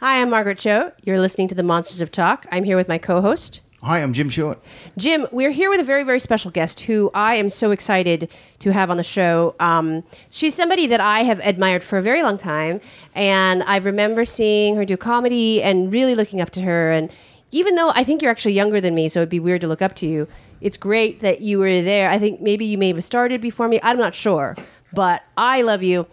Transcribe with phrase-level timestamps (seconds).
[0.00, 0.92] Hi, I'm Margaret Cho.
[1.04, 2.46] You're listening to the Monsters of Talk.
[2.50, 4.58] I'm here with my co-host, Hi, I'm Jim Short.
[4.96, 5.26] Jim.
[5.30, 8.90] We're here with a very, very special guest who I am so excited to have
[8.90, 9.54] on the show.
[9.60, 12.80] Um, she's somebody that I have admired for a very long time,
[13.14, 16.90] and I remember seeing her do comedy and really looking up to her.
[16.90, 17.10] And
[17.50, 19.82] even though I think you're actually younger than me, so it'd be weird to look
[19.82, 20.26] up to you,
[20.62, 22.08] it's great that you were there.
[22.08, 23.80] I think maybe you may have started before me.
[23.82, 24.56] I'm not sure,
[24.94, 26.06] but I love you.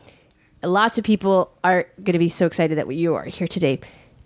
[0.63, 3.79] Lots of people are going to be so excited that you are here today.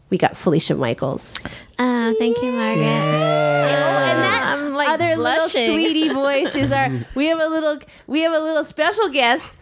[0.10, 1.38] We got Felicia Michaels.
[1.80, 2.84] Oh, thank you, Margaret.
[2.84, 5.62] and that I'm, like, other blushing.
[5.62, 6.90] little sweetie voice is our.
[7.16, 7.78] We have a little.
[8.08, 9.58] We have a little special guest,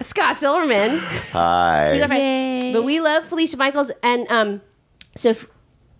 [0.00, 0.98] Scott Silverman.
[1.32, 1.92] Hi.
[1.94, 2.62] He's our friend.
[2.64, 2.72] Yay.
[2.72, 4.60] But we love Felicia Michaels, and um,
[5.14, 5.48] so if,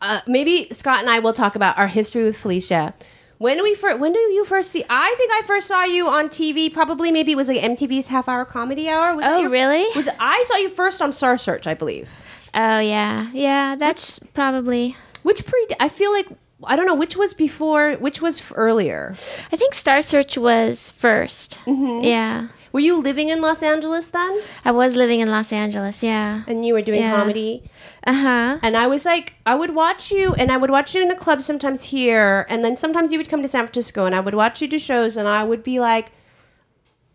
[0.01, 2.95] uh, maybe Scott and I will talk about our history with Felicia.
[3.39, 3.99] When do we first?
[4.01, 4.85] When do you first see?
[4.91, 6.73] I think I first saw you on TV.
[6.73, 9.15] Probably maybe it was like MTV's Half Hour Comedy Hour.
[9.17, 9.87] Was Oh, your- really?
[9.95, 11.67] Was I saw you first on Star Search?
[11.67, 12.11] I believe.
[12.55, 13.29] Oh, yeah.
[13.33, 14.97] Yeah, that's probably.
[15.23, 15.67] Which pre?
[15.79, 16.27] I feel like
[16.65, 19.15] I don't know which was before, which was earlier.
[19.53, 22.05] I think Star Search was 1st Mm-hmm.
[22.05, 22.49] Yeah.
[22.73, 24.41] Were you living in Los Angeles then?
[24.65, 26.03] I was living in Los Angeles.
[26.03, 26.43] Yeah.
[26.47, 27.17] And you were doing Yeah.
[27.17, 27.63] comedy?
[28.07, 28.59] Uh huh.
[28.63, 31.15] And I was like, I would watch you, and I would watch you in the
[31.15, 34.35] club sometimes here, and then sometimes you would come to San Francisco, and I would
[34.35, 36.13] watch you do shows, and I would be like,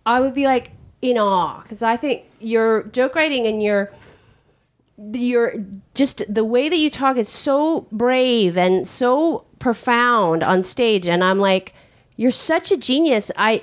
[0.06, 3.92] I would be like in awe because I think your joke writing and your
[5.14, 5.56] your
[5.96, 11.24] just the way that you talk is so brave and so profound on stage, and
[11.24, 11.74] I'm like,
[12.16, 13.32] you're such a genius.
[13.38, 13.62] I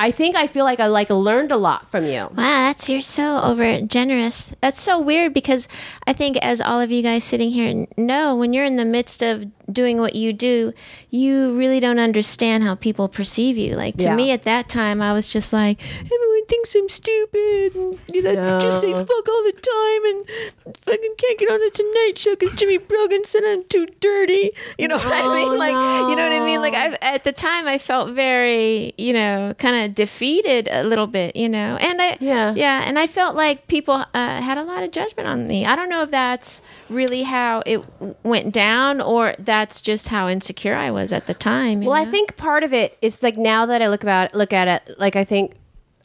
[0.00, 2.20] I think I feel like I like learned a lot from you.
[2.30, 4.52] Wow, that's you're so over generous.
[4.60, 5.66] That's so weird because
[6.06, 9.22] I think, as all of you guys sitting here know, when you're in the midst
[9.22, 10.72] of doing what you do,
[11.10, 13.74] you really don't understand how people perceive you.
[13.74, 14.14] Like to Yeah.
[14.14, 18.58] me, at that time, I was just like, everyone thinks I'm stupid, and you know,
[18.60, 22.58] just say fuck all the time, and fucking can't get on the Tonight Show because
[22.58, 24.52] Jimmy Brogan said I'm too dirty.
[24.78, 25.58] You know what I mean?
[25.58, 26.60] Like, you know what I mean?
[26.60, 26.78] Like, no.
[26.78, 31.36] I at the time, I felt very, you know, kind of defeated a little bit,
[31.36, 32.54] you know, and I Yeah.
[32.54, 35.66] yeah, and I felt like people uh, had a lot of judgment on me.
[35.66, 37.84] I don't know if that's really how it
[38.22, 41.82] went down or that's just how insecure I was at the time.
[41.82, 44.52] you Well, I think part of it is like now that I look about look
[44.52, 45.54] at it, like I think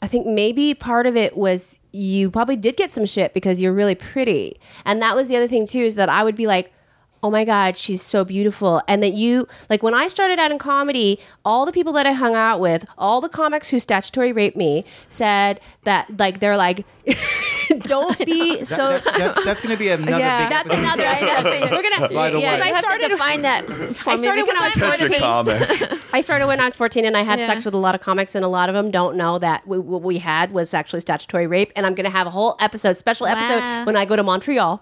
[0.02, 3.72] I think maybe part of it was you probably did get some shit because you're
[3.72, 4.58] really pretty.
[4.84, 6.72] And that was the other thing too is that I would be like,
[7.24, 10.58] "Oh my god, she's so beautiful." And that you like when I started out in
[10.58, 14.56] comedy, all the people that I hung out with, all the comics who statutory raped
[14.56, 16.84] me said that like they're like
[17.80, 20.44] don't be That- so that's that's, that's going to be another Yeah.
[20.44, 20.50] big.
[20.50, 20.82] that's episode.
[20.84, 21.76] another I know.
[21.76, 22.60] We're gonna By the yeah, way.
[22.60, 25.88] I have started to define that for I started when I was I'm Such a
[25.88, 25.98] 14.
[26.12, 27.46] I started when I was 14 and I had Yeah.
[27.46, 29.78] sex with a lot of comics, and a lot of them don't know that we,
[29.78, 31.72] what we had was actually statutory rape.
[31.74, 34.80] And I'm going to have a whole episode, special episode, when I go to Montreal.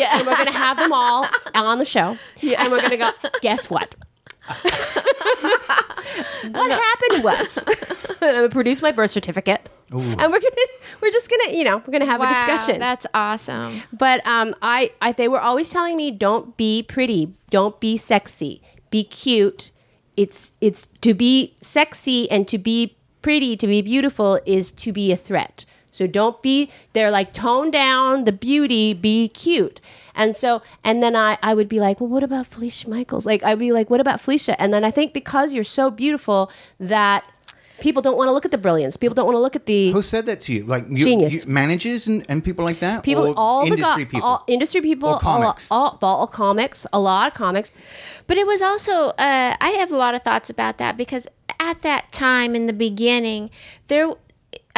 [0.00, 0.18] Yeah.
[0.18, 2.16] And we're going to have them all on the show.
[2.42, 3.94] And we're going to go, guess what?
[6.50, 7.58] what happened was,
[8.22, 9.68] I'm going to produce my birth certificate.
[9.92, 10.66] And we're gonna,
[11.00, 12.78] we're just gonna, you know, we're gonna have a discussion.
[12.78, 13.82] That's awesome.
[13.92, 18.62] But um, I, I, they were always telling me, don't be pretty, don't be sexy,
[18.90, 19.72] be cute.
[20.16, 25.10] It's, it's to be sexy and to be pretty, to be beautiful is to be
[25.10, 25.64] a threat.
[25.90, 26.70] So don't be.
[26.92, 29.80] They're like tone down the beauty, be cute.
[30.14, 33.24] And so, and then I, I would be like, well, what about Felicia Michaels?
[33.26, 34.60] Like, I'd be like, what about Felicia?
[34.60, 37.24] And then I think because you're so beautiful that
[37.80, 38.96] people don't want to look at the brilliance.
[38.98, 40.64] People don't want to look at the Who said that to you?
[40.64, 41.32] Like you, Genius.
[41.46, 43.02] you- managers and, and people like that.
[43.02, 44.28] people all industry the go- people.
[44.28, 45.70] all industry people Or comics.
[45.70, 47.72] all, all, all comics a lot of comics
[48.26, 51.26] But it was also, uh, I have a lot of thoughts about that because
[51.58, 53.48] at that time in the beginning,
[53.88, 54.12] there,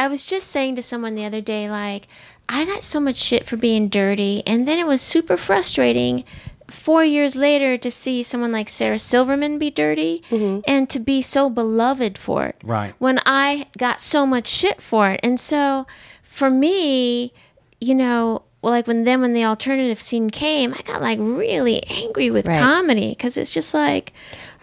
[0.03, 2.09] I was just saying to someone the other day, like,
[2.49, 4.43] I got so much shit for being dirty.
[4.45, 6.25] And then it was super frustrating
[6.67, 10.59] four years later to see someone like Sarah Silverman be dirty mm-hmm.
[10.67, 12.57] and to be so beloved for it.
[12.65, 12.93] Right.
[12.99, 15.21] When I got so much shit for it.
[15.23, 15.87] And so
[16.21, 17.31] for me,
[17.79, 21.81] you know, well, like when then when the alternative scene came, I got like really
[21.83, 22.59] angry with Right.
[22.59, 24.11] comedy because it's just like,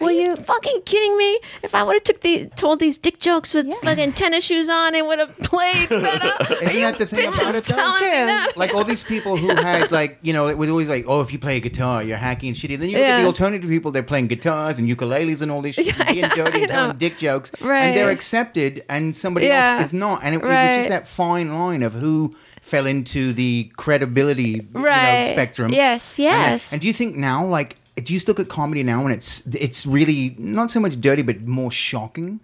[0.01, 1.39] Are you fucking kidding me?
[1.63, 4.95] If I would have took the told these dick jokes with fucking tennis shoes on,
[4.95, 6.53] it would have played better.
[6.63, 7.63] Isn't that the thing about bitches it?
[7.65, 7.75] though?
[7.75, 8.57] telling me that?
[8.57, 11.31] like all these people who had like you know it was always like oh if
[11.33, 13.91] you play a guitar you're hacking and shitty then you look at the alternative people
[13.91, 17.17] they're playing guitars and ukuleles and all this shit and being dirty and telling dick
[17.17, 17.85] jokes Right.
[17.85, 19.75] and they're accepted and somebody Yeah.
[19.77, 23.33] else is not and it, it was just that fine line of who fell into
[23.33, 26.71] the credibility you know, spectrum Yes, And yes.
[26.73, 29.41] and, do you think now like do you still look at comedy now and it's
[29.47, 32.39] it's really not so much dirty but more shocking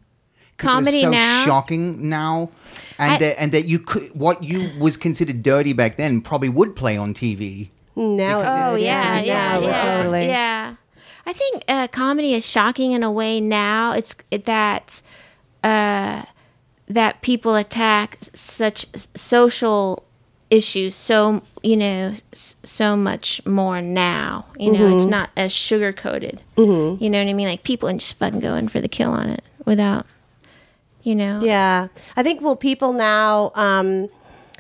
[0.58, 1.46] Comedy so now?
[1.46, 2.50] shocking now,
[2.98, 6.50] and I- that and that you could what you was considered dirty back then probably
[6.50, 9.98] would play on TV Now, Oh it's- yeah, it's yeah, so yeah.
[9.98, 10.26] Totally.
[10.28, 10.76] yeah.
[11.28, 13.92] I think uh, comedy is shocking in a way now.
[13.92, 15.02] It's it, that
[15.64, 16.24] uh,
[16.88, 20.04] that people attack such social
[20.50, 24.46] issues so you know so much more now.
[24.58, 24.96] You know, Mm-hmm.
[24.98, 26.42] it's not as sugar coated.
[26.56, 27.04] Mm-hmm.
[27.04, 27.48] You know what I mean?
[27.48, 30.06] Like people and just fucking going for the kill on it without,
[31.04, 31.42] you know.
[31.44, 34.08] Yeah, I think well, people now um,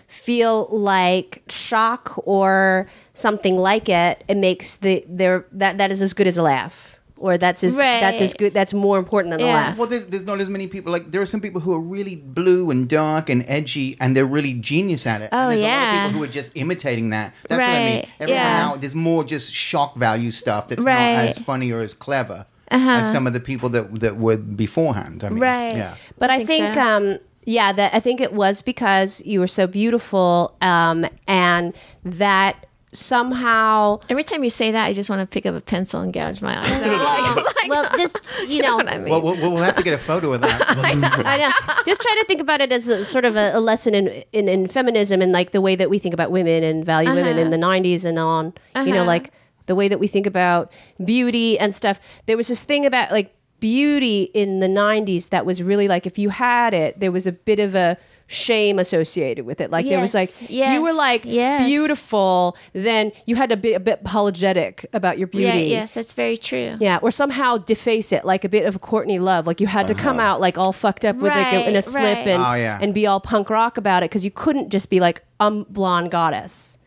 [0.07, 4.23] feel like shock or something like it.
[4.27, 7.75] It makes the their that that is as good as a laugh, or that's as
[7.77, 8.53] that's as good.
[8.53, 9.53] That's more important than a Yeah.
[9.53, 9.77] laugh.
[9.77, 10.91] Well, there's, there's not as many people.
[10.91, 14.25] Like there are some people who are really blue and dark and edgy, and they're
[14.25, 15.29] really genius at it.
[15.31, 17.33] Oh, and there's a lot of people who are just imitating that.
[17.49, 18.05] That's what I mean.
[18.19, 18.57] Everyone yeah.
[18.57, 21.15] now, there's more just shock value stuff that's Right.
[21.15, 22.89] not as funny or as clever Uh-huh.
[22.91, 25.23] as some of the people that that were beforehand.
[25.23, 25.73] I mean, Right.
[25.75, 25.95] Yeah.
[26.17, 26.81] But I think think, so.
[26.81, 31.73] um, yeah, that I think it was because you were so beautiful, um, and
[32.03, 32.65] that
[32.97, 33.99] somehow.
[34.09, 36.41] Every time you say that, I just want to pick up a pencil and gouge
[36.41, 37.43] my eyes out.
[37.57, 38.17] Like, well, just
[38.47, 39.09] you know, what I mean?
[39.09, 40.61] Well, we'll, we'll have to get a photo of that.
[40.77, 41.51] I know.
[41.85, 44.47] Just try to think about it as a sort of a, a lesson in, in
[44.47, 47.49] in feminism and like the way that we think about women and value women in
[47.49, 48.53] the '90s and on.
[48.75, 49.05] You know, Uh-huh.
[49.05, 49.31] like
[49.65, 50.71] the way that we think about
[51.03, 51.99] beauty and stuff.
[52.25, 56.17] There was this thing about like beauty in the '90s that was really like if
[56.17, 57.97] you had it, there was a bit of a
[58.27, 59.71] shame associated with it.
[59.71, 61.65] Like there was Yes, like you were like yes.
[61.65, 65.47] beautiful, then you had to be a bit apologetic about your beauty.
[65.47, 66.75] yeah, yes, that's very true.
[66.79, 69.47] Yeah, or somehow deface it like a bit of Courtney Love.
[69.47, 70.27] Like you had to come uh-huh.
[70.27, 72.27] out like all fucked up with like a, in a slip right.
[72.27, 72.77] and Oh, yeah.
[72.81, 76.11] and be all punk rock about it because you couldn't just be like I'm blonde
[76.11, 76.77] goddess.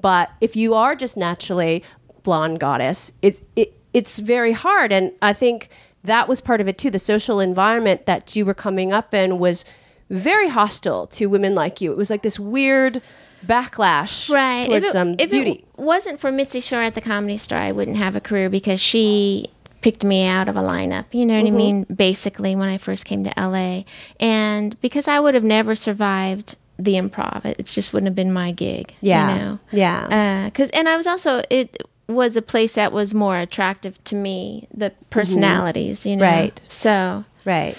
[0.00, 1.84] But if you are just naturally
[2.24, 5.68] blonde goddess, it's it, it's very hard, and I think
[6.02, 6.90] that was part of it too.
[6.90, 9.64] The social environment that you were coming up in was
[10.12, 11.90] very hostile to women like you.
[11.90, 13.02] It was like this weird
[13.46, 14.68] backlash right.
[14.68, 15.50] towards if it, um, if beauty.
[15.50, 18.80] it wasn't for Mitzi Shore at the Comedy Store, I wouldn't have a career because
[18.80, 19.46] she
[19.80, 21.06] picked me out of a lineup.
[21.12, 21.54] You know what Mm-hmm.
[21.54, 21.84] I mean?
[21.84, 23.82] Basically, when I first came to LA,
[24.20, 28.52] and because I would have never survived the improv, it just wouldn't have been my
[28.52, 28.94] gig.
[29.00, 29.32] Yeah.
[29.34, 29.58] you know?
[29.72, 30.44] Yeah.
[30.50, 34.68] because and I was also it was a place that was more attractive to me,
[34.74, 36.04] the personalities.
[36.06, 36.40] You know, Mm-hmm.
[36.40, 36.60] Right.
[36.68, 37.76] So right.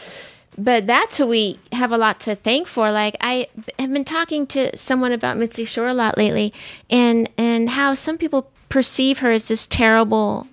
[0.57, 2.91] But that's who we have a lot to thank for.
[2.91, 3.47] Like I
[3.79, 6.53] have been talking to someone about Mitzi Shore a lot lately,
[6.89, 10.47] and and how some people perceive her as this terrible,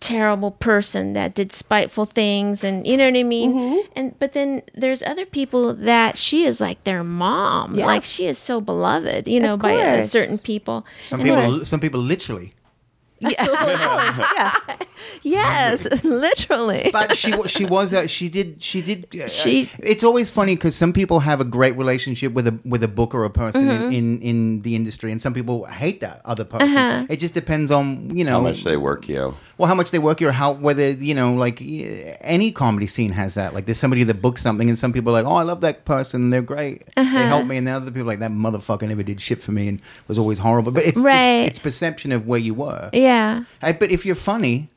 [0.00, 3.54] terrible person that did spiteful things, and you know what I mean.
[3.54, 3.92] Mm-hmm.
[3.96, 7.74] And but then there's other people that she is like their mom.
[7.74, 7.86] Yeah.
[7.86, 10.86] Like she is so beloved, you know, by uh, certain people.
[11.04, 12.54] Some And people, some people literally.
[14.22, 14.54] Yeah.
[15.22, 16.90] yes, literally.
[16.92, 20.74] But she she was uh, she did she did uh, She- it's always funny because
[20.76, 23.92] some people have a great relationship with a with a book or a person Mm-hmm.
[23.92, 27.06] in, in in the industry and some people hate that other person Uh-huh.
[27.08, 29.34] it just depends on you know How much they work you.
[29.58, 31.60] well how much they work you or how whether you know like
[32.36, 35.22] any comedy scene has that like there's somebody that books something and some people are
[35.22, 37.18] like oh I love that person they're great Uh-huh.
[37.18, 39.52] they help me and the other people are like that motherfucker never did shit for
[39.52, 41.44] me and was always horrible but it's Right.
[41.44, 43.11] just it's perception of where you were yeah.
[43.60, 44.68] I, but if you're funny,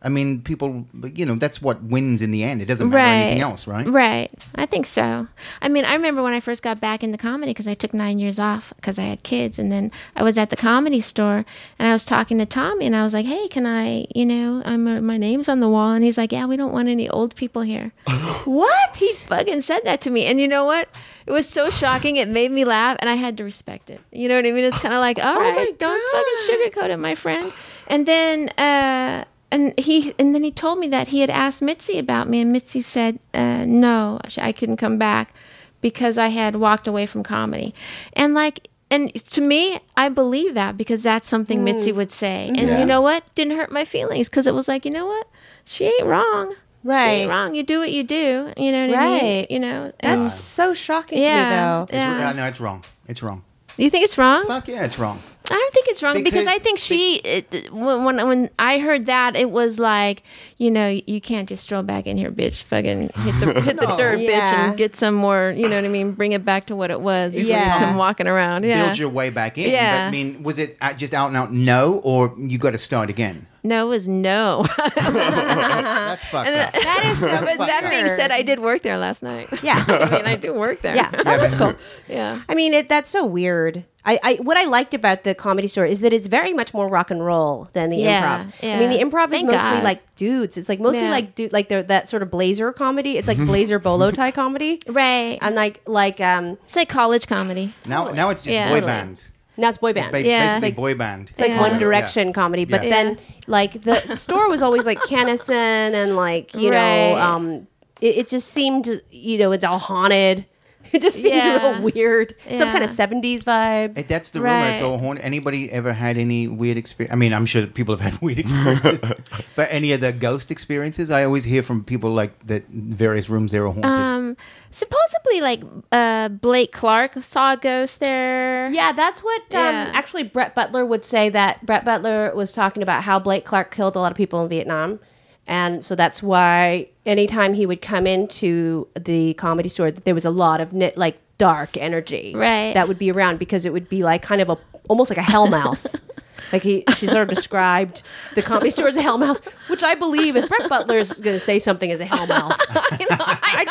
[0.00, 2.62] I mean, people, you know, that's what wins in the end.
[2.62, 3.84] It doesn't matter anything else, right?
[3.84, 4.30] Right.
[4.54, 5.26] I think so.
[5.60, 8.20] I mean, I remember when I first got back into comedy because I took nine
[8.20, 11.44] years off because I had kids, and then I was at the comedy store
[11.80, 14.06] and I was talking to Tommy, and I was like, "Hey, can I?
[14.14, 16.72] You know, I'm uh, my name's on the wall," and he's like, "Yeah, we don't
[16.72, 17.90] want any old people here."
[18.44, 18.96] what?
[18.96, 20.88] He fucking said that to me, and you know what?
[21.26, 22.16] It was so shocking.
[22.16, 24.00] It made me laugh, and I had to respect it.
[24.12, 24.64] You know what I mean?
[24.64, 27.52] It's kind of like, all right, don't fucking sugarcoat it, my friend.
[27.88, 28.48] And then.
[28.50, 32.40] uh and he and then he told me that he had asked Mitzi about me,
[32.40, 35.32] and Mitzi said, uh, "No, I couldn't come back
[35.80, 37.74] because I had walked away from comedy."
[38.12, 42.48] And like, and to me, I believe that because that's something Mitzi would say.
[42.48, 42.78] And Yeah.
[42.80, 43.22] you know what?
[43.34, 45.26] Didn't hurt my feelings because it was like, you know what?
[45.64, 46.54] She ain't wrong.
[46.82, 47.08] She Right.
[47.10, 47.54] ain't wrong.
[47.54, 48.52] You do what you do.
[48.56, 49.22] You know what I mean?
[49.22, 49.50] Right.
[49.50, 49.92] You know.
[50.00, 51.44] And That's so shocking yeah.
[51.44, 51.82] to me, though.
[51.82, 52.28] It's, Yeah.
[52.28, 52.84] uh, no, it's wrong.
[53.08, 53.42] It's wrong.
[53.76, 54.44] you think it's wrong?
[54.46, 55.18] Fuck yeah, it's wrong.
[55.50, 58.78] I don't think it's wrong because, Because- I think she it, when when when I
[58.78, 60.22] heard that it was like
[60.58, 62.62] you know you can't just stroll back in here, bitch.
[62.64, 63.96] Fucking hit the hit the No.
[63.96, 65.54] dirt, bitch, and get some more.
[65.56, 66.12] You know what I mean?
[66.12, 67.78] Bring it back to what it was before Yeah.
[67.80, 68.64] you come walking around.
[68.64, 68.86] Yeah.
[68.86, 69.70] Build your way back in.
[69.70, 70.04] Yeah.
[70.04, 72.78] But, I mean, was it uh, just out and out no, or you got to
[72.78, 73.46] start again?
[73.62, 74.64] No, it was no.
[74.94, 76.72] That's fucked up.
[76.72, 77.90] That is so but that weird.
[77.92, 79.48] being said, I did work there last night.
[79.62, 79.84] Yeah.
[79.88, 80.96] I mean, I do work there.
[80.96, 81.74] Yeah, oh, that's cool.
[82.08, 82.42] yeah.
[82.48, 83.84] I mean, it, that's so weird.
[84.04, 86.88] I, I what I liked about the comedy store is that it's very much more
[86.88, 88.52] rock and roll than the Yeah, improv.
[88.62, 89.02] I mean, the yeah.
[89.02, 89.84] improv is Thank mostly God.
[89.84, 90.56] like dudes.
[90.56, 91.10] It's like mostly Yeah.
[91.10, 93.18] like dude, like they're, that sort of blazer comedy.
[93.18, 95.38] It's like blazer bolo tie comedy, Right.
[95.42, 97.74] and like like um It's like college comedy.
[97.86, 98.68] Now, now it's just Yeah.
[98.68, 98.92] boy Totally.
[98.92, 99.30] bands.
[99.58, 100.08] Now it's boy bands.
[100.08, 100.54] It's bas- Yeah.
[100.60, 101.30] basically boy band.
[101.30, 101.60] It's like Yeah.
[101.60, 102.90] One Direction comedy, but Yeah.
[102.90, 105.50] then like the store was always like Kinison
[105.94, 107.10] and like you Right.
[107.10, 107.66] know, um,
[108.00, 110.46] it, it just seemed you know it's all haunted.
[110.92, 111.52] It just seemed a Yeah.
[111.54, 114.06] little weird, some kind of seventies vibe.
[114.08, 114.56] That's the rumor.
[114.70, 114.88] It's Right.
[114.88, 115.24] all haunted.
[115.24, 117.12] Anybody ever had any weird experience?
[117.12, 119.02] I mean, I'm sure people have had weird experiences,
[119.56, 122.64] but any of the ghost experiences, I always hear from people like that.
[122.70, 123.84] Various rooms they were haunted.
[123.84, 124.36] Um,
[124.70, 128.68] supposedly, like uh, Blake Clark saw a ghost there.
[128.70, 131.28] Yeah, that's what um, actually Brett Butler would say.
[131.28, 134.48] That Brett Butler was talking about how Blake Clark killed a lot of people in
[134.48, 135.00] Vietnam,
[135.48, 140.24] and so that's why anytime he would come into the comedy store, that there was
[140.24, 142.74] a lot of ni- like dark energy Right.
[142.74, 145.22] that would be around because it would be like kind of a almost like a
[145.28, 145.98] hellmouth.
[146.50, 148.02] Like he, she sort of described
[148.34, 151.58] the comedy store as a hellmouth, which I believe if Brett Butler's going to say
[151.58, 153.66] something as a hellmouth, I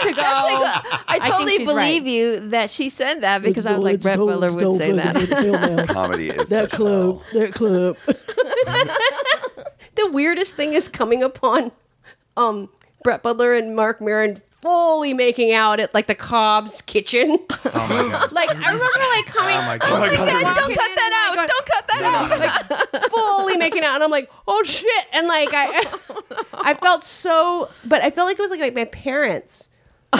[0.00, 1.02] tend to go.
[1.08, 2.08] I totally she's believe right.
[2.08, 5.88] you that she said that because I was like, Brett Butler would say that.
[5.88, 7.96] Comedy is that club, that club.
[9.96, 11.72] the weirdest thing is coming upon
[12.36, 12.68] um
[13.02, 17.38] Brett Butler and Marc Maron fully making out at like the Cobb's kitchen.
[17.50, 18.32] oh my god!
[18.32, 18.84] like I remember
[19.16, 19.56] like coming.
[19.56, 20.54] Oh my God.
[20.54, 21.48] Don't cut that out.
[21.48, 22.92] Don't cut that out.
[22.92, 25.04] Like fully making out, and I'm like, oh shit!
[25.12, 25.84] And like I,
[26.54, 29.69] I felt so, but I felt like it was like my, my parents,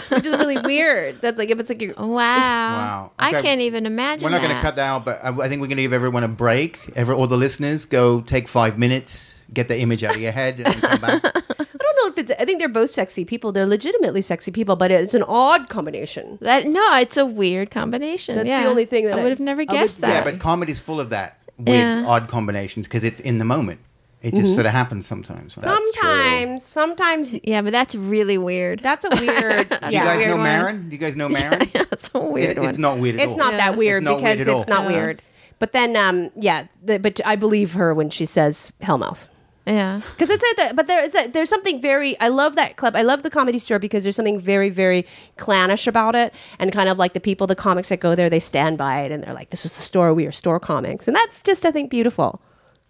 [0.08, 1.20] which is really weird.
[1.20, 2.06] That's like if it's like your Wow.
[2.16, 3.10] Wow.
[3.18, 3.42] I Okay.
[3.42, 4.24] can't even imagine.
[4.24, 4.62] We're not going to that.
[4.62, 6.78] cut that out, but I, I think we're going to give everyone a break.
[6.96, 10.60] Every, all the listeners, go take five minutes, get the image out of your head,
[10.60, 11.24] and come back.
[11.24, 12.30] I don't know if it's.
[12.40, 13.52] I think they're both sexy people.
[13.52, 16.38] They're legitimately sexy people, but it's an odd combination.
[16.40, 18.36] That no, it's a weird combination.
[18.36, 18.66] That's the yeah.
[18.68, 20.06] only thing that I I- would have never I would guessed say.
[20.08, 20.24] that.
[20.24, 22.04] Yeah, but comedy's full of that weird, Yeah.
[22.06, 23.80] odd combinations because it's in the moment.
[24.22, 25.56] It just sort of happens sometimes.
[25.56, 25.64] Right?
[25.64, 28.80] Sometimes, sometimes yeah, but that's really weird.
[28.80, 29.68] that's a weird.
[29.68, 30.38] Do you guys weird know.
[30.38, 30.88] Maron?
[30.88, 31.60] Do you guys know Maron?
[31.72, 32.68] that's a weird It- one.
[32.68, 33.38] it's not weird at it's all.
[33.38, 34.74] not that weird It's not because weird at it's all.
[34.84, 34.96] not Yeah.
[34.96, 35.22] weird.
[35.58, 39.28] But then, um, yeah, the, but I believe her when she says Hellmouth.
[39.66, 40.00] Yeah.
[40.16, 42.18] Because it's at the, but there, a, there's something very.
[42.18, 42.96] I love that club.
[42.96, 46.88] I love the comedy store because there's something very, very clannish about it, and kind
[46.88, 49.34] of like the people, the comics that go there, they stand by it, and they're
[49.34, 50.12] like, "This is the store.
[50.14, 52.40] We are store comics," and that's just, I think, beautiful.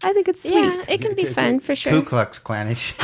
[0.03, 0.55] I think it's sweet.
[0.55, 1.93] Yeah, it can be fun for sure.
[1.93, 2.95] Ku Klux Klanish.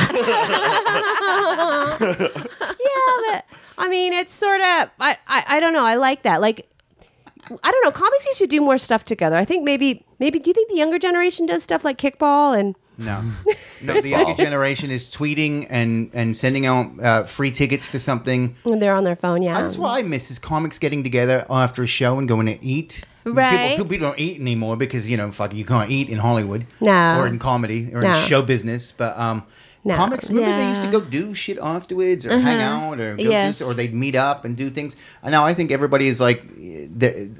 [1.99, 3.45] yeah, but
[3.77, 4.89] I mean, it's sort of.
[4.99, 5.85] I, I I don't know.
[5.85, 6.41] I like that.
[6.41, 6.67] Like,
[7.63, 7.91] I don't know.
[7.91, 9.35] Comics used to do more stuff together.
[9.37, 10.39] I think maybe maybe.
[10.39, 12.75] Do you think the younger generation does stuff like kickball and?
[12.97, 13.21] No,
[13.83, 14.01] no.
[14.01, 18.55] The younger generation is tweeting and and sending out uh, free tickets to something.
[18.63, 19.61] When they're on their phone, yeah.
[19.61, 23.03] That's what I miss is comics getting together after a show and going to eat.
[23.25, 23.71] Right.
[23.71, 26.65] People, people don't eat anymore because you know, fuck, you can't eat in Hollywood.
[26.81, 27.19] No.
[27.19, 28.09] Or in comedy or No.
[28.11, 28.91] in show business.
[28.91, 29.43] But um,
[29.87, 29.95] No.
[29.95, 32.87] comics, remember they used to go do shit afterwards or hang uh-huh.
[32.87, 33.59] out or go Yes.
[33.59, 34.95] do, or they'd meet up and do things.
[35.23, 36.43] And now I think everybody is like,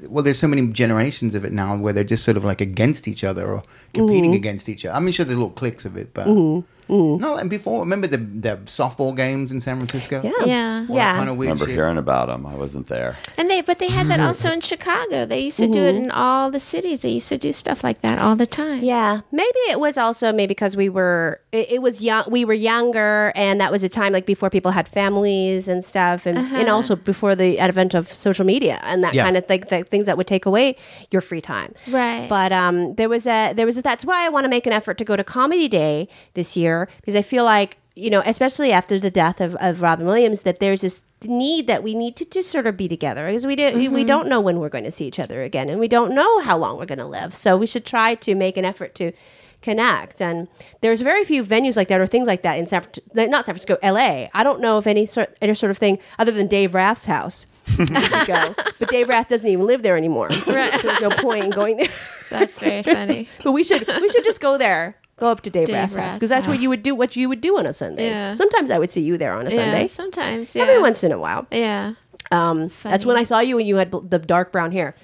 [0.08, 3.06] well, there's so many generations of it now where they're just sort of like against
[3.06, 3.62] each other or
[3.92, 4.34] competing mm-hmm.
[4.34, 4.96] against each other.
[4.96, 6.66] I mean, sure, there's little cliques of it, but mm-hmm.
[6.88, 7.36] No.
[7.36, 10.20] And before, remember the the softball games in San Francisco?
[10.24, 10.32] Yeah.
[10.46, 10.86] Yeah.
[10.88, 11.14] All Yeah.
[11.14, 11.74] kind of weird remember shit.
[11.74, 12.46] hearing about them.
[12.46, 13.16] I wasn't there.
[13.36, 15.26] And they, but they had that also in Chicago.
[15.26, 17.02] They used to do it in all the cities.
[17.02, 18.82] They used to do stuff like that all the time.
[18.82, 22.54] Yeah, maybe it was also maybe because we were it, it was young we were
[22.54, 26.68] younger and that was a time like before people had families and stuff and and
[26.68, 29.24] also before the advent of social media and that Yeah.
[29.24, 30.76] kind of thing that things that would take away
[31.10, 31.74] your free time.
[31.88, 32.26] Right.
[32.28, 34.72] But um there was a there was a, that's why I want to make an
[34.72, 38.72] effort to go to comedy day this year because I feel like you know especially
[38.72, 42.24] after the death of, of Robin Williams that there's this need that we need to
[42.24, 44.06] just sort of be together because we do, we mm-hmm.
[44.06, 46.56] don't know when we're going to see each other again and we don't know how
[46.56, 47.34] long we're going to live.
[47.34, 49.12] So we should try to make an effort to
[49.60, 50.22] connect.
[50.22, 50.46] And
[50.80, 53.56] there's very few venues like that or things like that in San Fran- not San
[53.56, 56.74] Francisco LA I don't know if any sort any sort of thing other than Dave
[56.74, 57.46] Rath's house.
[57.76, 58.54] Go.
[58.78, 60.28] But Dave Rath doesn't even live there anymore.
[60.46, 60.72] Right.
[60.80, 61.88] so there's no point in going there.
[62.30, 63.28] That's very funny.
[63.42, 66.14] but we should we should just go there go up to Dave, Dave Rath's house
[66.14, 68.34] because that's what you would do what you would do on a Sunday Yeah.
[68.34, 70.54] sometimes I would see you there on a Yeah, Sunday sometimes.
[70.54, 70.62] Yeah.
[70.62, 71.94] every once in a while Yeah.
[72.30, 74.94] um, that's when I saw you and you had bl- the dark brown hair.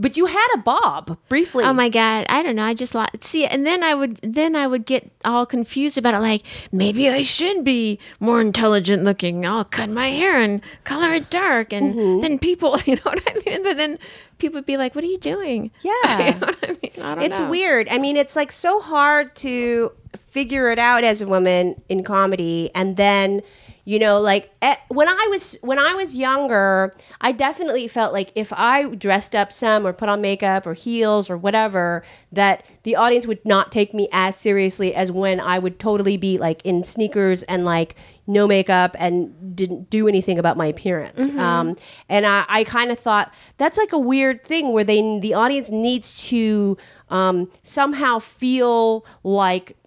[0.00, 1.64] But you had a bob briefly.
[1.64, 2.64] Oh my god, I don't know.
[2.64, 6.14] I just like see, and then I would then I would get all confused about
[6.14, 6.20] it.
[6.20, 9.44] Like maybe I should be more intelligent looking.
[9.44, 12.20] I'll cut my hair and color it dark, and Mm-hmm.
[12.20, 13.62] then people, you know what I mean.
[13.64, 13.98] But then
[14.38, 16.34] people would be like, "What are you doing?" Yeah.
[16.34, 17.22] you know I mean.
[17.22, 17.50] I It's know.
[17.50, 17.88] weird.
[17.90, 22.70] I mean, it's like so hard to figure it out as a woman in comedy,
[22.74, 23.42] and then
[23.88, 26.92] You know, like eh, when I was when I was younger,
[27.22, 31.30] I definitely felt like if I dressed up some or put on makeup or heels
[31.30, 35.78] or whatever, that the audience would not take me as seriously as when I would
[35.78, 40.66] totally be like in sneakers and like no makeup and didn't do anything about my
[40.66, 41.30] appearance.
[41.38, 41.74] Um,
[42.10, 45.70] and I, I kind of thought that's like a weird thing where they the audience
[45.70, 46.76] needs to
[47.08, 49.77] um, somehow feel like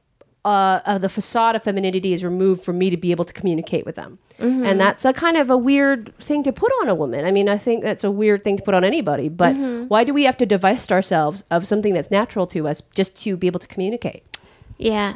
[0.44, 3.86] uh, uh, the facade of femininity is removed for me to be able to communicate
[3.86, 4.18] with them.
[4.40, 7.26] And that's a kind of a weird thing to put on a woman.
[7.26, 9.56] I mean, I think that's a weird thing to put on anybody, but
[9.88, 13.38] why do we have to divest ourselves of something that's natural to us just to
[13.38, 14.24] be able to communicate?
[14.80, 15.14] Yeah.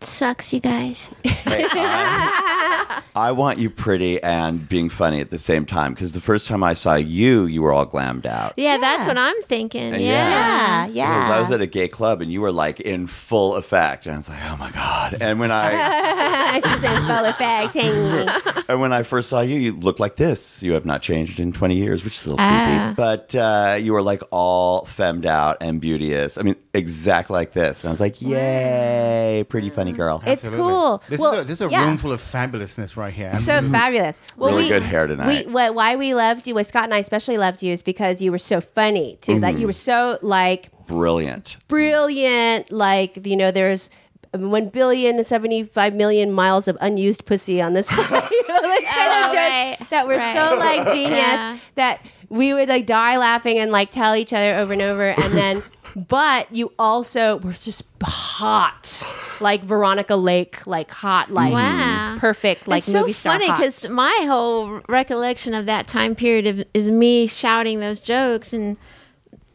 [0.00, 1.10] Sucks, you guys.
[1.24, 6.20] Hey, I, I want you pretty and being funny at the same time because the
[6.20, 8.54] first time I saw you, you were all glammed out.
[8.56, 9.94] Yeah, that's what I'm thinking.
[9.94, 10.86] And Yeah.
[10.86, 14.06] Yeah, Because I was at a gay club and you were like in full effect,
[14.06, 17.76] and I was like, "Oh my god!" And when I She's in full effect.
[18.68, 20.62] and when I first saw you, you looked like this.
[20.62, 22.94] You have not changed in twenty years, which is a little Ah.
[22.94, 22.96] creepy.
[22.96, 26.38] But uh, you were like all femmed out and beauteous.
[26.38, 27.82] I mean, exactly like this.
[27.82, 30.58] And I was like, "Yay, pretty funny Um, girl." It's Absolutely.
[30.64, 31.02] cool.
[31.08, 31.84] This Well, is a, this is a yeah.
[31.86, 33.34] room full of fabulousness right here.
[33.36, 33.72] so mm-hmm.
[33.72, 34.20] fabulous.
[34.36, 35.46] Well, Really we- good hair tonight.
[35.46, 38.20] We, what, why we loved you, what Scott and I especially loved you, is because
[38.22, 39.38] you were so funny too.
[39.38, 39.66] Like you mm-hmm.
[39.66, 41.56] were so like Brilliant.
[41.68, 42.72] brilliant.
[42.72, 43.90] Like you know, there's
[44.34, 47.90] one billion and seventy five million miles of unused pussy on this.
[47.96, 49.76] you know, those kind Oh, of right.
[49.90, 50.78] that were so Right.
[50.78, 51.58] like genius Yeah.
[51.76, 55.32] that we would like die laughing and like tell each other over and over, and
[55.34, 55.62] then.
[56.06, 59.02] But you also were just hot,
[59.40, 61.56] like Veronica Lake, like hot, like mm.
[61.56, 62.16] Wow.
[62.18, 66.46] perfect, like it's so movie star funny because my whole recollection of that time period
[66.46, 68.76] of, is me shouting those jokes and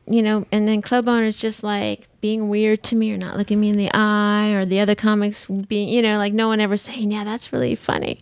[0.05, 3.59] you know and then club owners just like being weird to me or not looking
[3.59, 6.75] me in the eye or the other comics being you know like no one ever
[6.75, 8.19] saying yeah that's really funny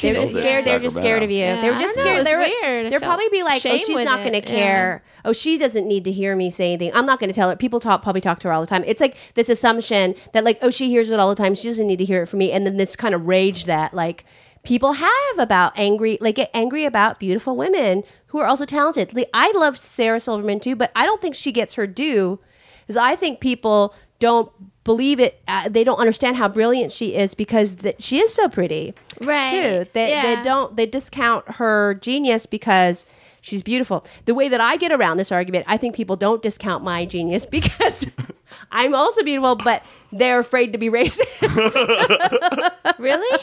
[0.00, 0.64] They were just it, scared.
[0.64, 1.38] They were just scared of you.
[1.38, 2.26] Yeah, they were just scared.
[2.26, 2.92] They were weird.
[2.92, 4.58] They'll probably be like, "Oh, she's not going to yeah.
[4.58, 5.04] care.
[5.24, 6.92] Oh, she doesn't need to hear me say anything.
[6.94, 8.84] I'm not going to tell her." People talk probably talk to her all the time.
[8.86, 11.54] It's like this assumption that like, "Oh, she hears it all the time.
[11.54, 13.94] She doesn't need to hear it from me." And then this kind of rage that
[13.94, 14.24] like
[14.62, 18.02] people have about angry, like get angry about beautiful women
[18.34, 19.14] who are also talented.
[19.14, 22.40] Like, I love Sarah Silverman too, but I don't think she gets her due.
[22.82, 24.50] Because I think people don't
[24.82, 25.40] believe it.
[25.46, 29.50] Uh, they don't understand how brilliant she is because that she is so pretty Right.
[29.52, 29.90] too.
[29.92, 33.06] They they don't they discount her genius because
[33.40, 34.04] she's beautiful.
[34.24, 37.46] The way that I get around this argument, I think people don't discount my genius
[37.58, 38.08] because
[38.72, 41.22] I'm also beautiful, but they're afraid to be racist.
[42.98, 43.38] really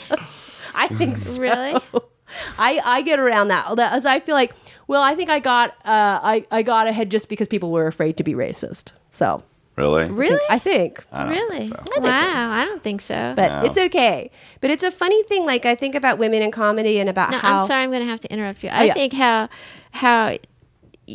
[0.76, 1.42] I think so.
[1.42, 1.82] really
[2.58, 4.54] I I get around that that- as I feel like
[4.92, 8.18] well, I think I got uh, I I got ahead just because people were afraid
[8.18, 8.92] to be racist.
[9.12, 9.44] So
[9.78, 10.06] Really?
[10.12, 11.02] really I think.
[11.14, 12.02] I don't really think so.
[12.02, 13.66] wow I don't think so But No.
[13.68, 14.30] it's okay.
[14.60, 15.46] But it's a funny thing.
[15.46, 17.84] Like I think about women in comedy and about No, how I'm sorry.
[17.84, 18.70] I'm going to have to interrupt you.
[18.70, 18.94] I Oh, yeah.
[18.94, 19.50] think how
[19.92, 20.38] how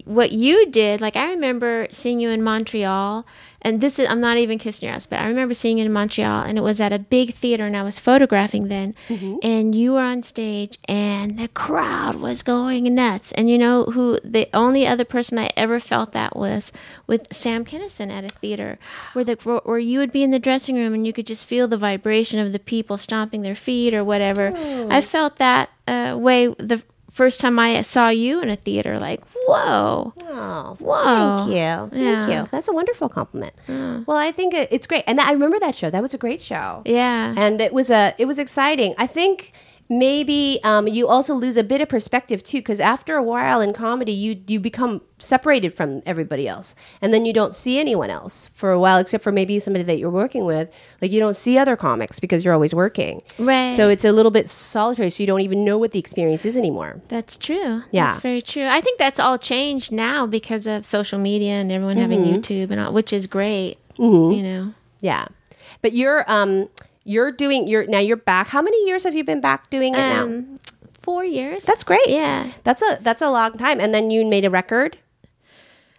[0.04, 1.00] what you did.
[1.00, 3.26] Like I remember seeing you in Montreal,
[3.66, 5.92] and this is I'm not even kissing your ass, but I remember seeing you in
[5.92, 9.36] Montreal, and it was at a big theater, and I was photographing then, Mm-hmm.
[9.42, 13.32] and you were on stage, and the crowd was going nuts.
[13.32, 16.72] And you know who the only other person I ever felt that was
[17.06, 18.78] with Sam Kinison at a theater,
[19.12, 21.66] where the where you would be in the dressing room and you could just feel
[21.68, 24.52] the vibration of the people stomping their feet or whatever.
[24.56, 24.88] Oh.
[24.90, 26.82] I felt that uh, way the
[27.16, 28.98] first time I saw you in a theater.
[29.00, 31.04] Like, whoa, Oh, Whoa.
[31.04, 31.98] Thank you.
[31.98, 32.48] Thank you.
[32.52, 33.54] That's a wonderful compliment.
[34.06, 35.88] Well, I think it's great, and I remember that show.
[35.90, 36.82] That was a great show.
[36.84, 38.94] yeah, and it was a it was exciting.
[38.98, 39.52] I think
[39.88, 43.72] maybe um, you also lose a bit of perspective too, because after a while in
[43.72, 48.48] comedy, you you become separated from everybody else, and then you don't see anyone else
[48.54, 50.68] for a while, except for maybe somebody that you're working with.
[51.00, 53.22] Like you don't see other comics because you're always working.
[53.38, 53.70] Right.
[53.70, 55.10] So it's a little bit solitary.
[55.10, 57.00] So you don't even know what the experience is anymore.
[57.08, 57.82] That's true.
[57.90, 58.10] Yeah.
[58.10, 58.66] That's very true.
[58.66, 62.36] I think that's all changed now because of social media and everyone having Mm-hmm.
[62.36, 63.78] YouTube and all, which is great.
[63.98, 64.74] You know.
[65.00, 65.28] Yeah,
[65.82, 66.68] but you're um
[67.06, 68.48] you're doing you're now you're back.
[68.48, 70.24] How many years have you been back doing it now?
[70.24, 70.58] Um,
[71.02, 71.64] four years.
[71.64, 72.08] That's great.
[72.08, 72.50] yeah.
[72.64, 73.78] That's a that's a long time.
[73.80, 74.98] And then you made a record.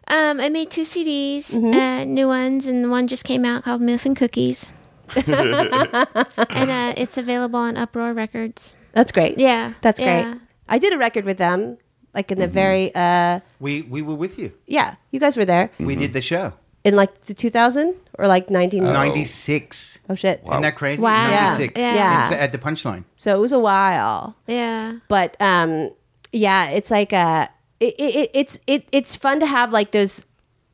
[0.10, 1.74] Um, I made two CDs, Mm-hmm.
[1.74, 4.72] uh, new ones, and the one just came out called Milf and Cookies.
[5.15, 8.76] and uh, it's available on Uproar Records.
[8.93, 9.38] That's great.
[9.38, 10.24] Yeah, That's yeah.
[10.32, 10.41] great.
[10.70, 11.78] I did a record with them,
[12.13, 14.52] like in the very uh we we were with you.
[14.65, 16.54] yeah, you guys were there We did the show.
[16.88, 20.00] In like the 2000 or like 19 Ninety six.
[20.10, 20.41] Oh shit.
[20.45, 21.02] Isn't that crazy?
[21.02, 21.30] Wow.
[21.30, 21.47] Yeah.
[21.50, 21.80] 96.
[21.80, 22.17] Yeah.
[22.19, 23.04] It's at the punchline.
[23.17, 24.36] So it was a while.
[24.47, 25.00] Yeah.
[25.08, 25.91] But um
[26.32, 27.47] yeah, it's like uh
[27.80, 30.26] it, it, it's it it's fun to have like those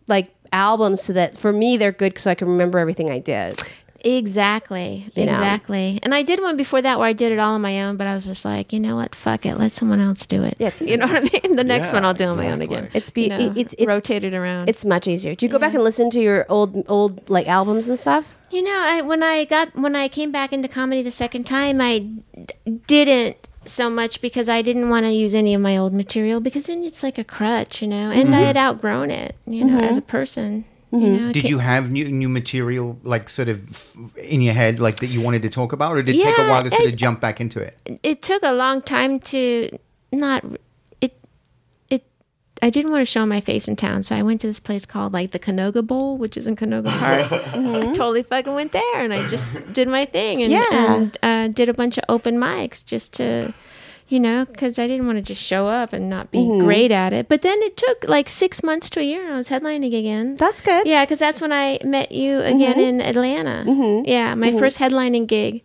[0.07, 3.59] like albums so that for me they're good so I can remember everything I did.
[4.03, 5.09] Exactly.
[5.15, 5.31] You know?
[5.31, 5.99] Exactly.
[6.03, 8.05] And I did one before that where I did it all on my own, but
[8.05, 9.15] I was just like, you know what?
[9.15, 9.57] Fuck it.
[9.57, 10.55] Let someone else do it.
[10.59, 11.55] Yeah, you know what I mean?
[11.55, 12.89] The next Yeah, one I'll do on my own again.
[12.93, 14.67] It's be You know, it's it's rotate it around.
[14.67, 15.35] It's much easier.
[15.35, 18.33] Do you go back and listen to your old old like albums and stuff?
[18.51, 21.79] You know, I when I got when I came back into comedy the second time,
[21.79, 25.93] I d- didn't so much because I didn't want to use any of my old
[25.93, 28.11] material because then it's like a crutch, you know.
[28.11, 28.45] And I mm-hmm.
[28.45, 29.99] had outgrown it, you know, as mm-hmm.
[29.99, 30.65] a person.
[30.93, 33.59] You know, Did you have new new material like sort of
[34.15, 36.47] in your head like that you wanted to talk about, or did it take a
[36.47, 37.75] while to sort of jump back into it?
[38.03, 39.75] It took a long time to
[40.11, 40.45] not
[41.01, 41.17] it.
[41.89, 42.05] It
[42.61, 44.85] I didn't want to show my face in town, so I went to this place
[44.85, 47.31] called like the Canoga Bowl, which is in Canoga Park.
[47.31, 50.95] I totally fucking went there, and I just did my thing, and, Yeah.
[50.95, 53.51] and uh, did a bunch of open mics just to,
[54.07, 56.65] you know, because I didn't want to just show up and not be mm-hmm.
[56.65, 57.27] great at it.
[57.27, 60.35] But then it took like six months to a year, and I was headlining again.
[60.35, 60.85] That's good.
[60.85, 62.79] Yeah, because that's when I met you again mm-hmm.
[62.79, 63.63] in Atlanta.
[63.67, 64.05] Mm-hmm.
[64.07, 65.63] Yeah, my first headlining gig.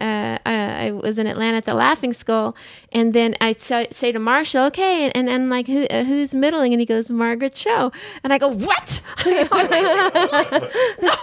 [0.00, 2.56] Uh, I, I was in Atlanta at the Laughing Skull,
[2.92, 6.34] and then I say, say to Marshall, "Okay," and, and I'm like, Who, uh, "Who's
[6.34, 7.92] middling?" And he goes, "Margaret Cho,"
[8.24, 9.02] and I go, "What?
[9.22, 10.72] what?
[11.02, 11.14] No,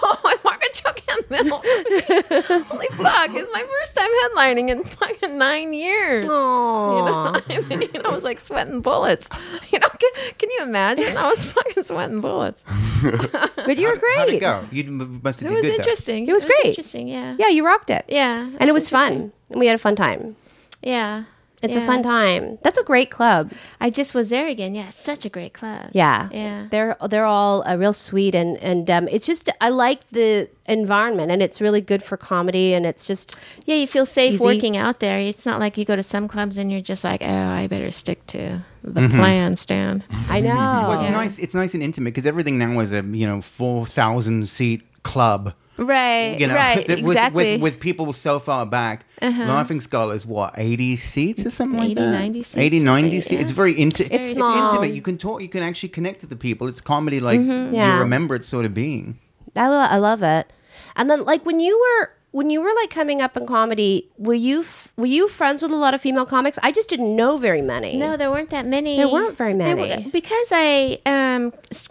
[0.44, 1.58] Margaret Cho can't middle.
[2.64, 3.30] Holy fuck!
[3.34, 8.24] It's my first time headlining in fucking nine years." You know, I mean, I was
[8.24, 9.28] like sweating bullets.
[9.70, 11.16] You know, can, can you imagine?
[11.16, 12.64] I was fucking sweating bullets.
[13.02, 14.16] But you were great.
[14.16, 14.64] How'd it go?
[14.70, 16.26] You must have It was good interesting.
[16.26, 16.64] It was great.
[16.64, 17.36] Interesting, yeah.
[17.38, 18.04] Yeah, you rocked it.
[18.08, 18.50] Yeah.
[18.58, 19.32] And it was fun.
[19.50, 20.36] And we had a fun time.
[20.82, 21.24] Yeah.
[21.60, 22.56] It's a fun time.
[22.62, 23.50] That's a great club.
[23.80, 24.76] I just was there again.
[24.76, 25.90] Yeah, such a great club.
[25.92, 26.28] Yeah.
[26.30, 26.68] Yeah.
[26.70, 31.32] They're they're all uh, real sweet and and um, it's just I like the environment
[31.32, 34.44] and it's really good for comedy and it's just Yeah, you feel safe Easy.
[34.44, 35.18] working out there.
[35.18, 37.90] It's not like you go to some clubs and you're just like, oh, I better
[37.90, 39.18] stick to the Mm-hmm.
[39.18, 40.04] plan, Stan.
[40.28, 40.54] I know.
[40.54, 41.40] Well, it's nice.
[41.40, 45.54] It's nice and intimate because everything now is a you know four thousand seat club.
[45.78, 46.38] Right.
[46.40, 46.86] You know, right.
[46.86, 47.52] that- with, exactly.
[47.54, 49.04] with, with people so far back.
[49.22, 52.10] Laughing Skull is what eighty seats or something like that.
[52.12, 53.32] 90 seats, 80, 90 something, seats.
[53.32, 53.40] yeah.
[53.40, 54.12] It's very intimate.
[54.12, 54.64] It's It's, small.
[54.68, 54.94] intimate.
[54.94, 55.42] You can talk.
[55.42, 56.66] You can actually connect to the people.
[56.68, 57.74] It's comedy like Mm-hmm.
[57.74, 57.94] Yeah.
[57.94, 59.18] you remember it sort of being.
[59.56, 60.52] I, lo- I love it.
[60.96, 64.34] And then like when you were when you were like coming up in comedy, were
[64.34, 66.58] you f- were you friends with a lot of female comics?
[66.62, 67.96] I just didn't know very many.
[67.96, 68.96] no, there weren't that many.
[68.98, 70.04] There weren't very many.
[70.04, 71.27] were- because I um,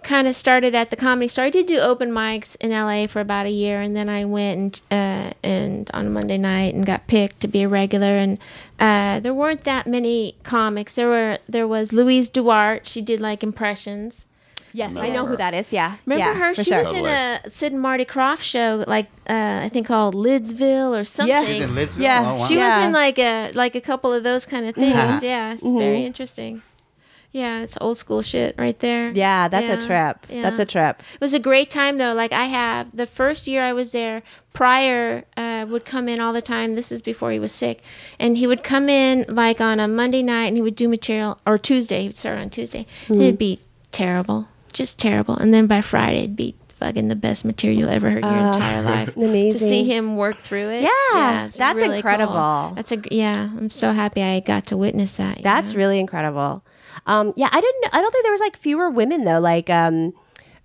[0.04, 1.46] kind of started at the comedy store.
[1.46, 4.60] I did do open mics in LA for about a year, and then I went
[4.60, 8.18] and, uh, and on a Monday night and got picked to be a regular.
[8.18, 8.38] And
[8.80, 10.96] uh, there weren't that many comics.
[10.96, 12.82] There were there was Louise Duarte.
[12.86, 14.26] She did like impressions.
[14.74, 15.74] Yes, I know who that is.
[15.74, 16.54] Yeah, Remember yeah, her?
[16.54, 16.84] She sure.
[16.84, 21.04] was in a Sid and Marty Krofft show, like uh, I think called Lidsville or
[21.04, 21.34] something.
[21.36, 21.46] Yeah.
[21.46, 22.02] She's in Lidsville.
[22.02, 22.46] Yeah, Oh, wow.
[22.46, 22.78] She Yeah.
[22.78, 24.94] was in like a like a couple of those kind of things.
[24.96, 25.20] Uh-huh.
[25.24, 25.80] Yeah, it's Mm-hmm.
[25.80, 26.62] very interesting.
[27.32, 29.12] Yeah, it's old school shit right there.
[29.12, 30.28] Yeah, that's a Yeah, trip.
[30.30, 30.42] yeah.
[30.42, 31.04] That's a trip.
[31.14, 32.14] It was a great time though.
[32.14, 34.24] Like I have the first year I was there.
[34.54, 36.74] Pryor uh, would come in all the time.
[36.76, 37.84] This is before he was sick,
[38.20, 41.38] and he would come in like on a Monday night and he would do material
[41.46, 42.02] or Tuesday.
[42.02, 42.88] He would start on Tuesday.
[43.08, 43.60] And it'd be
[43.92, 45.36] terrible, just terrible.
[45.36, 48.48] And then by Friday it'd be fucking the best material you ever heard in your
[48.48, 49.16] entire life.
[49.18, 49.60] Amazing.
[49.60, 50.82] To see him work through it.
[50.84, 51.96] Yeah, it's that's really cool.
[51.98, 52.74] incredible.
[52.76, 53.50] That's a yeah.
[53.58, 55.44] I'm so happy I got to witness that.
[55.44, 55.78] That's know?
[55.78, 56.64] really incredible.
[57.06, 57.86] Um, yeah, I didn't.
[57.94, 59.40] I don't think there was like fewer women though.
[59.40, 60.14] Like um,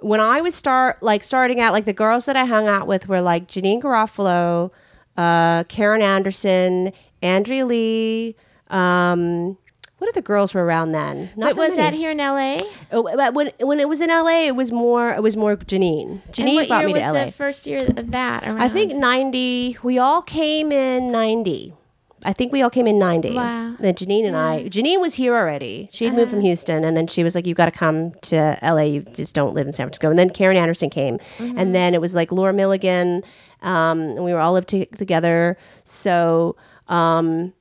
[0.00, 3.08] when I was start like starting out, like the girls that I hung out with
[3.08, 4.70] were like Janeane Garofalo,
[5.16, 6.92] uh, Karen Anderson,
[7.22, 8.36] Andrea Lee.
[8.68, 9.58] Um,
[9.98, 11.30] what other girls were around then?
[11.36, 12.64] Not Wait, was that here in L.A.?
[12.90, 15.12] Oh, but when when it was in LA, it was more.
[15.12, 16.20] It was more Janeane.
[16.32, 17.24] Janeane what brought year me was to LA.
[17.26, 18.42] the first year of that?
[18.42, 18.60] Around?
[18.60, 19.78] I think ninety.
[19.84, 21.74] We all came in ninety.
[22.24, 23.34] I think we all came in ninety.
[23.34, 23.74] Wow.
[23.78, 24.64] Then Janeane and I.
[24.68, 25.88] Janeane was here already.
[25.92, 28.82] She'd moved from Houston, and then she was like, "You got to come to LA.
[28.82, 32.00] You just don't live in San Francisco." And then Karen Anderson came, and then it
[32.00, 33.22] was like Laura Milligan,
[33.62, 35.56] um, and we were all lived to- together.
[35.84, 36.56] So,
[36.88, 37.52] um,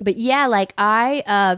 [0.00, 1.56] but yeah, like I, uh,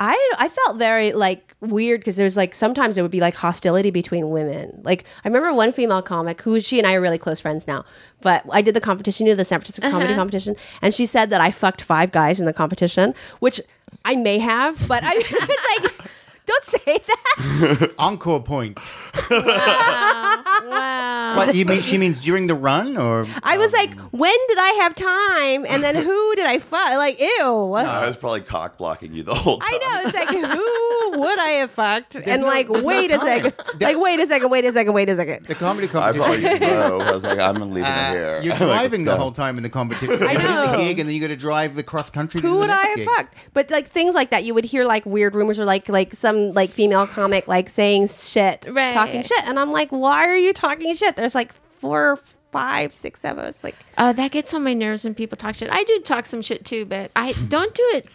[0.00, 3.90] I, I felt very like weird because there's like sometimes there would be like hostility
[3.90, 4.80] between women.
[4.82, 7.84] Like I remember one female comic who she and I are really close friends now.
[8.22, 9.98] But I did the competition, you know, the San Francisco uh-huh.
[9.98, 13.60] comedy competition, and she said that I fucked five guys in the competition, which
[14.06, 16.10] I may have, but I it's like.
[16.46, 17.92] Don't say that.
[17.98, 18.78] Encore point.
[19.30, 20.42] wow.
[21.36, 21.80] What you mean?
[21.82, 25.66] She means during the run, or I was like, when did I have time?
[25.68, 26.88] And then who did I fuck?
[26.96, 27.28] Like, ew.
[27.38, 29.68] No, I was probably cock blocking you the whole time.
[29.72, 30.08] I know.
[30.08, 32.14] It's like, who would I have fucked?
[32.16, 33.42] and no- like, there's no wait a time.
[33.42, 33.54] second.
[33.80, 35.46] Like, wait a second, wait a second, wait a second.
[35.46, 36.42] the comedy I competition.
[36.42, 37.02] probably drove.
[37.02, 38.40] I was like, I'm leaving Uh, it here.
[38.42, 40.22] You're Like, driving the let's whole time in the competition.
[40.22, 40.70] I You do know.
[40.72, 42.40] the gig, and then you got to drive the cross country.
[42.40, 43.08] to Who the would I next have gig.
[43.08, 43.34] fucked?
[43.54, 46.52] But like things like that, you would hear like weird rumors or like like some
[46.52, 48.94] like female comic like saying shit, Right.
[48.94, 51.16] talking shit, and I'm like, why are you talking shit?
[51.20, 52.18] There's like four
[52.52, 53.62] five, six of us.
[53.62, 55.68] Like, Oh, that gets on my nerves when people talk shit.
[55.70, 58.06] I do talk some shit too, but I don't do it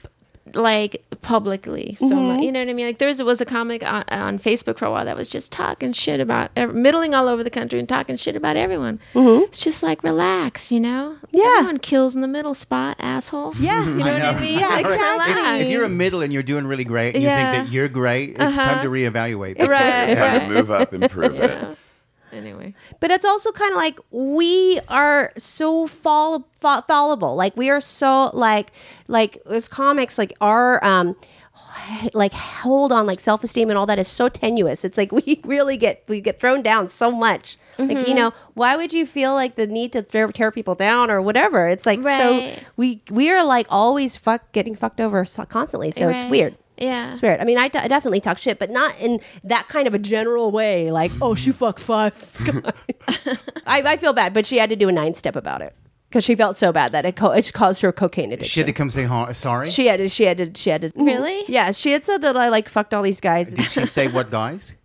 [0.54, 2.16] like publicly so much.
[2.38, 2.44] Mm-hmm.
[2.44, 2.86] You know what I mean?
[2.86, 5.52] Like there was, was a comic on, on Facebook for a while that was just
[5.52, 9.00] talking shit about middling all over the country and talking shit about everyone.
[9.14, 9.44] Mm-hmm.
[9.46, 11.16] It's just like relax, you know?
[11.32, 11.44] Yeah.
[11.60, 13.56] Everyone kills in the middle spot, asshole.
[13.56, 14.60] yeah, You know, what I mean?
[14.60, 15.34] Yeah, Like, exactly.
[15.34, 15.62] relax.
[15.62, 17.88] If, if you're a middle and you're doing really great and you think that you're
[17.90, 18.88] great, it's time to uh-huh.
[18.88, 19.54] reevaluate.
[19.54, 20.16] because- Right.
[20.18, 20.48] Time right.
[20.48, 21.78] to move up and prove it.
[22.36, 22.74] Anyway.
[23.00, 27.36] but it's also kind of like we are so fall, fall fallible.
[27.36, 28.72] Like we are so like
[29.08, 31.16] like as comics like our um
[32.14, 34.84] like hold on like self-esteem and all that is so tenuous.
[34.84, 37.58] It's like we really get we get thrown down so much.
[37.78, 41.12] Like you know why would you feel like the need to tear, tear people down
[41.12, 41.68] or whatever?
[41.68, 45.92] It's like so we we are like always fuck getting fucked over so- constantly.
[45.92, 47.14] So it's weird Yeah.
[47.14, 47.40] it's weird.
[47.40, 50.00] I mean, I, d- I definitely talk shit, but not in that kind of a
[50.00, 50.92] general way.
[50.92, 52.14] Like, oh, she fuck five.
[52.46, 52.74] guys.
[53.66, 55.76] I, I feel bad, but she had to do a nine step about it
[56.10, 58.50] because she felt so bad that it, co- it caused her cocaine addiction.
[58.50, 59.70] She had to come say ha- sorry.
[59.70, 60.08] She had to.
[60.10, 60.52] She had to.
[60.56, 60.90] She had to.
[60.90, 61.04] Mm-hmm.
[61.06, 61.44] Really?
[61.48, 63.52] Yeah, she had said that I like fucked all these guys.
[63.54, 64.76] Did she say what guys?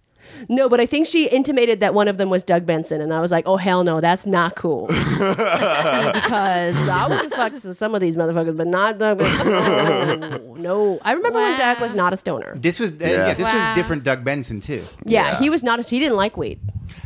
[0.48, 3.20] No, but I think she intimated that one of them was Doug Benson, and I
[3.20, 4.86] was like, oh hell no, that's not cool.
[4.86, 10.46] because I would have fucked some of these motherfuckers, but not Doug Benson.
[10.56, 10.98] No, no.
[11.02, 12.52] I remember when Doug was not a stoner.
[12.54, 13.08] This was uh, yeah.
[13.10, 13.34] Yeah.
[13.34, 13.54] This Wow.
[13.68, 14.04] was different.
[14.04, 14.82] Doug Benson too.
[15.04, 15.38] Yeah, Yeah.
[15.38, 15.78] he was not.
[15.78, 16.58] A, he didn't like weed.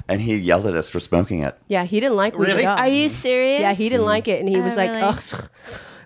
[0.09, 1.57] And he yelled at us for smoking it.
[1.69, 2.65] Yeah, he didn't like weed Really?
[2.65, 2.79] at all.
[2.79, 3.61] Are you serious?
[3.61, 5.03] Yeah, he didn't like it, and he Oh, was like, really?
[5.03, 5.49] "Ugh."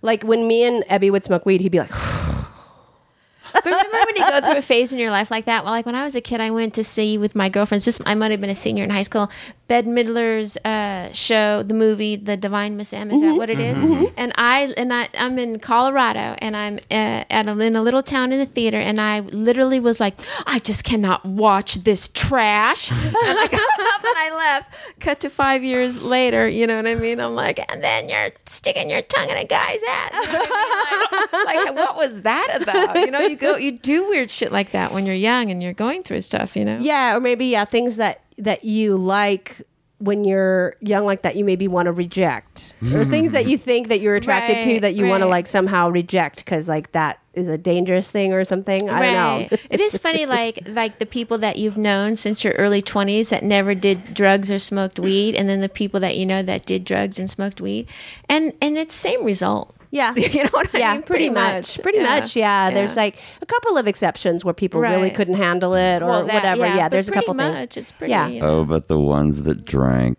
[0.03, 4.41] Like when me and Ebby would smoke weed, he'd be like, But remember you go
[4.41, 5.65] through a phase in your life like that?
[5.65, 7.85] Well, like when I was a kid, I went to see with my girlfriends.
[7.85, 9.31] This I might have been a senior in high school.
[9.69, 13.11] Bette Midler's uh, show, the movie, The Divine Miss M.
[13.11, 13.79] Is that what it is?
[14.17, 18.03] And I and I, I'm in Colorado, and I'm uh, at a, in a little
[18.03, 20.15] town in the theater, and I literally was like,
[20.47, 22.91] I just cannot watch this trash.
[22.93, 24.75] and I got up and I left.
[25.01, 27.21] Cut to five years later, you know what I mean?
[27.21, 30.15] I'm like, and then you're sticking your tongue in a guy's ass.
[30.15, 31.45] You know what I mean?
[31.45, 32.97] Like, like, what was that about?
[32.97, 35.73] You know, you go, you do weird shit like that when you're young and you're
[35.73, 36.57] going through stuff.
[36.57, 36.79] You know?
[36.79, 39.63] "Yeah," or maybe yeah, things that that you like
[39.99, 42.75] when you're young like that, you maybe want to reject.
[42.81, 43.13] There's hmm.
[43.13, 46.37] things that you think that you're attracted to that you want to like somehow reject
[46.37, 48.89] because like that is a dangerous thing or something.
[48.89, 49.59] I don't know.
[49.71, 53.43] it is funny, like like the people that you've known since your early twenties that
[53.43, 56.85] never did drugs or smoked weed, and then the people that you know that did
[56.85, 57.89] drugs and smoked weed,
[58.29, 59.75] and and it's same result.
[59.91, 60.15] Yeah.
[60.17, 61.03] you know what I yeah, mean?
[61.03, 61.81] pretty, much.
[61.83, 62.71] Pretty much, yeah.
[62.71, 66.35] There's like a couple of exceptions where people really couldn't handle it or Well, that-
[66.35, 66.67] whatever.
[66.67, 67.77] Yeah, but there's a couple much, things.
[67.77, 68.11] It's pretty.
[68.11, 68.29] Yeah.
[68.29, 68.59] you oh, know.
[68.61, 70.19] Oh, but the ones that drank.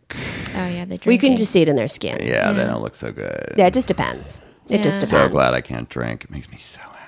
[0.56, 2.20] Oh yeah, the We can just see it in their skin.
[2.22, 3.54] Yeah, they don't look so good.
[3.58, 4.42] Yeah, it just depends.
[4.68, 5.10] It just depends.
[5.10, 6.24] So glad I can't drink.
[6.24, 6.99] It makes me so happy.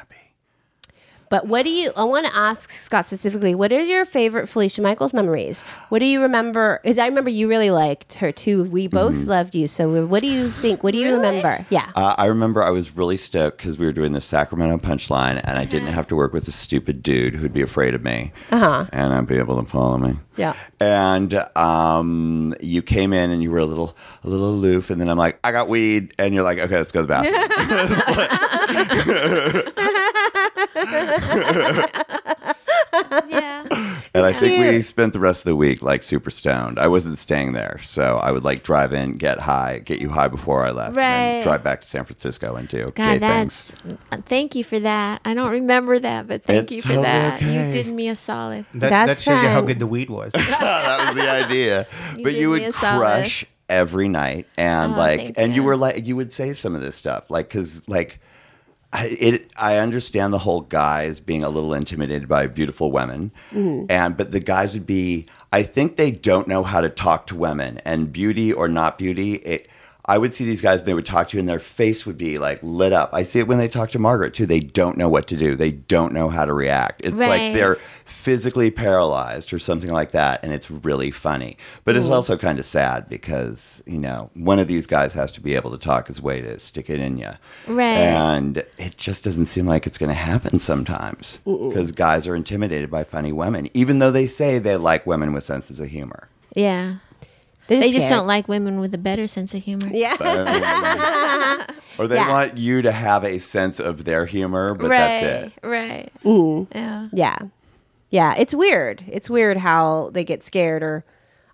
[1.31, 1.93] But what do you?
[1.95, 3.55] I want to ask Scott specifically.
[3.55, 5.61] What are your favorite Felicia Michaels memories?
[5.87, 6.81] What do you remember?
[6.83, 8.65] Because I remember you really liked her too.
[8.65, 9.29] We both Mm-hmm.
[9.29, 9.67] loved you.
[9.67, 10.83] So what do you think?
[10.83, 11.65] What do you remember?
[11.69, 11.89] Yeah.
[11.95, 15.57] Uh, I remember I was really stoked because we were doing the Sacramento punchline, and
[15.57, 18.87] I didn't have to work with a stupid dude who'd be afraid of me, uh-huh.
[18.91, 20.19] and I'd be able to follow me.
[20.35, 20.53] Yeah.
[20.81, 25.07] And um, you came in and you were a little, a little aloof, and then
[25.09, 27.31] I'm like, I got weed, and you're like, okay, let's go to the bathroom.
[33.27, 33.63] yeah.
[34.13, 36.79] and I think we spent the rest of the week like super stoned.
[36.79, 40.27] I wasn't staying there, so I would like drive in, get high, get you high
[40.27, 41.43] before I left, and then Right.
[41.43, 43.73] drive back to San Francisco and do gay God, things.
[43.83, 44.23] that's.
[44.25, 45.21] Thank you for that.
[45.25, 47.41] I don't remember that, but thank It's you for totally that.
[47.41, 47.67] okay.
[47.67, 48.65] You did me a solid.
[48.73, 49.65] That, That's that shows you how fine.
[49.67, 50.33] good the weed was.
[50.33, 51.87] that was the idea.
[52.17, 52.99] You but did you me would a solid.
[52.99, 55.67] crush every night, and Oh, like, thank and you you.
[55.67, 58.19] were like, you would say some of this stuff, like, because like.
[58.93, 63.85] I, it, I understand the whole guys being a little intimidated by beautiful women, Mm-hmm.
[63.89, 65.27] and but the guys would be.
[65.53, 69.33] I think they don't know how to talk to women, and beauty or not beauty.
[69.35, 69.67] It,
[70.05, 72.17] I would see these guys, and they would talk to you, and their face would
[72.17, 73.11] be like lit up.
[73.13, 74.45] I see it when they talk to Margaret too.
[74.45, 75.55] They don't know what to do.
[75.55, 77.05] They don't know how to react.
[77.05, 77.77] It's like they're
[78.11, 82.13] physically paralyzed or something like that and it's really funny but it's hmm.
[82.13, 85.71] also kind of sad because you know one of these guys has to be able
[85.71, 87.29] to talk his way to stick it in you
[87.67, 87.97] Right.
[87.97, 92.91] and it just doesn't seem like it's going to happen sometimes because guys are intimidated
[92.91, 96.95] by funny women even though they say they like women with senses of humor Yeah.
[97.67, 98.19] They're They just scared.
[98.19, 99.87] don't like women with a better sense of humor.
[99.93, 100.15] Yeah.
[101.97, 102.27] or they Yeah.
[102.29, 104.97] want you to have a sense of their humor but right.
[105.21, 106.11] that's it Right.
[106.25, 106.77] Mm-hmm.
[106.77, 107.07] Yeah.
[107.13, 107.37] Yeah.
[108.11, 108.35] Yeah.
[108.37, 109.03] It's weird.
[109.07, 111.03] It's weird how they get scared or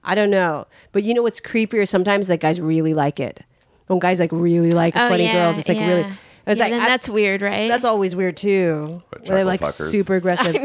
[0.04, 0.68] I don't know.
[0.92, 1.88] But you know what's creepier?
[1.88, 3.44] Sometimes that guys really like it.
[3.88, 5.88] When guys like really like Oh, funny yeah, girls, it's like yeah.
[5.88, 6.06] really.
[6.46, 7.68] It's yeah, like then I- that's weird, right?
[7.70, 9.02] that's always weird too.
[9.10, 9.90] But Where they're like fuckers.
[9.90, 10.56] super aggressive.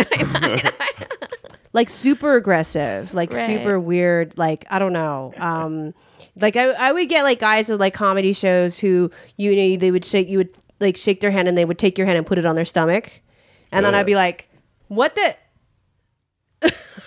[1.73, 3.47] like super aggressive, like Right.
[3.47, 4.37] super weird.
[4.39, 5.33] Like I don't know.
[5.37, 5.95] Um,
[6.41, 9.91] Like I, I would get like guys at like comedy shows who you know they
[9.91, 10.51] would shake you would
[10.81, 12.65] like shake their hand and they would take your hand and put it on their
[12.65, 13.11] stomach,
[13.71, 14.49] and then I'd be like,
[14.89, 15.37] "What the?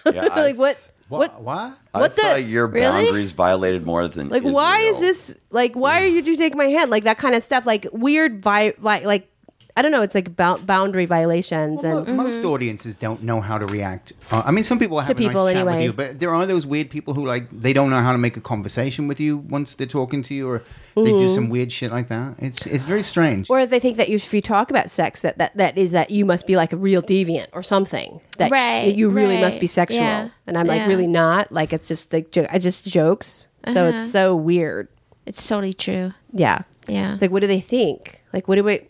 [0.05, 0.71] Yeah, I like what?
[0.71, 1.41] s- What?
[1.41, 1.77] What?
[1.93, 2.81] I what saw the- your Really?
[3.05, 5.07] boundaries violated more than Like why is Israel.
[5.09, 5.35] this?
[5.51, 6.89] Like why are you you take my hand?
[6.91, 7.65] Like that kind of stuff.
[7.65, 9.29] Like weird vi like like
[9.77, 10.03] I don't know.
[10.03, 14.13] It's like bou- boundary violations Well, and mo- Most audiences don't know how to react.
[14.31, 16.45] Uh, I mean, some people have a people nice chat with you, but there are
[16.45, 19.37] those weird people who like they don't know how to make a conversation with you
[19.37, 20.63] once they're talking to you, or
[20.95, 22.35] they do some weird shit like that.
[22.39, 23.47] It's it's very strange.
[23.47, 23.53] Mm-hmm.
[23.53, 26.09] or they think that you, if you talk about sex, that, that that is that
[26.09, 28.21] you must be like a real deviant or something.
[28.37, 29.61] That Right, you really must right.
[29.61, 30.87] be sexual, Yeah, and I'm like yeah.
[30.87, 31.51] really not.
[31.51, 33.47] Like it's just like jo- it's just jokes.
[33.67, 33.97] So Uh-huh.
[33.97, 34.87] it's so weird.
[35.25, 36.13] It's totally true.
[36.31, 37.13] Yeah, Yeah.
[37.13, 38.21] it's like what do they think?
[38.31, 38.87] Like what do we?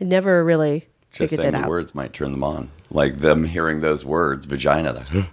[0.00, 1.70] I never really Just figured saying that the out.
[1.70, 2.70] words might turn them on.
[2.90, 4.92] Like them hearing those words, vagina.
[4.94, 5.28] That,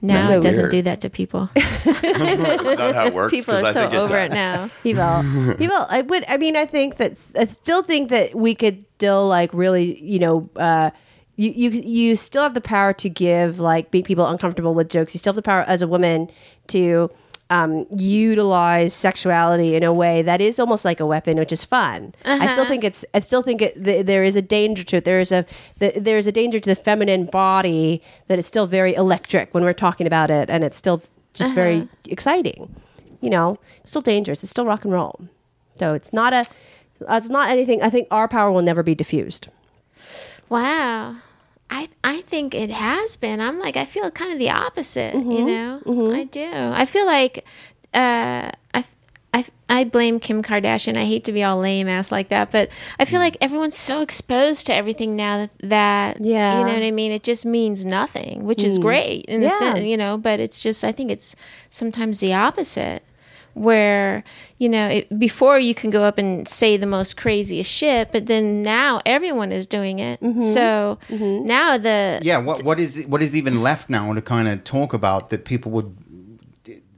[0.00, 1.48] now so it doesn't do that to people.
[1.56, 3.30] not how it works.
[3.32, 4.30] people 'cause are I so think it over does.
[4.30, 4.70] it now.
[4.82, 5.86] People, people.
[5.88, 6.24] I would.
[6.28, 10.18] I mean, I think that I still think that we could still like really, you
[10.18, 10.90] know, uh,
[11.36, 15.14] you you you still have the power to give like make people uncomfortable with jokes.
[15.14, 16.28] You still have the power as a woman
[16.68, 17.10] to
[17.52, 22.14] um, utilize sexuality in a way that is almost like a weapon, which is fun.
[22.24, 23.04] I still think it's.
[23.14, 23.84] I still think it.
[23.84, 25.04] Th- there is a danger to it.
[25.04, 25.44] There is a.
[25.78, 29.64] Th- there is a danger to the feminine body that is still very electric when
[29.64, 31.02] we're talking about it, and it's still
[31.34, 32.74] just very exciting
[33.22, 34.42] you know, it's still dangerous.
[34.42, 35.18] It's still rock and roll.
[35.76, 36.44] So it's not a,
[37.08, 37.80] it's not anything.
[37.80, 39.48] I think our power will never be diffused.
[40.50, 41.16] Wow.
[41.72, 43.40] I I think it has been.
[43.40, 45.46] I'm like I feel kind of the opposite, you mm-hmm.
[45.46, 45.82] know?
[45.86, 46.14] Mm-hmm.
[46.14, 46.50] I do.
[46.52, 47.44] I feel like
[47.94, 48.84] uh I
[49.34, 50.98] I, I blame Kim Kardashian.
[50.98, 53.22] I hate to be all lame ass like that, but I feel mm.
[53.22, 56.58] like everyone's so exposed to everything now that, that Yeah.
[56.58, 57.12] you know what I mean.
[57.12, 58.82] It just means nothing, which is mm.
[58.82, 60.18] great in a sense, you know.
[60.18, 61.34] But it's just I think it's
[61.70, 63.02] sometimes the opposite,
[63.54, 64.24] where
[64.58, 68.26] you know it, before you can go up and say the most craziest shit, but
[68.26, 70.20] then now everyone is doing it.
[70.40, 74.64] So now the yeah, what what is what is even left now to kind of
[74.64, 75.96] talk about that people would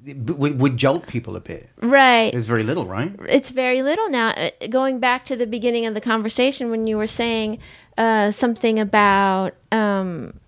[0.07, 1.71] would, would jolt people a bit?
[1.81, 3.13] right There's very little, right?
[3.27, 4.31] it's very little now.
[4.37, 7.59] Uh, Going back to the beginning of the conversation when you were saying
[7.97, 10.39] uh, something about um,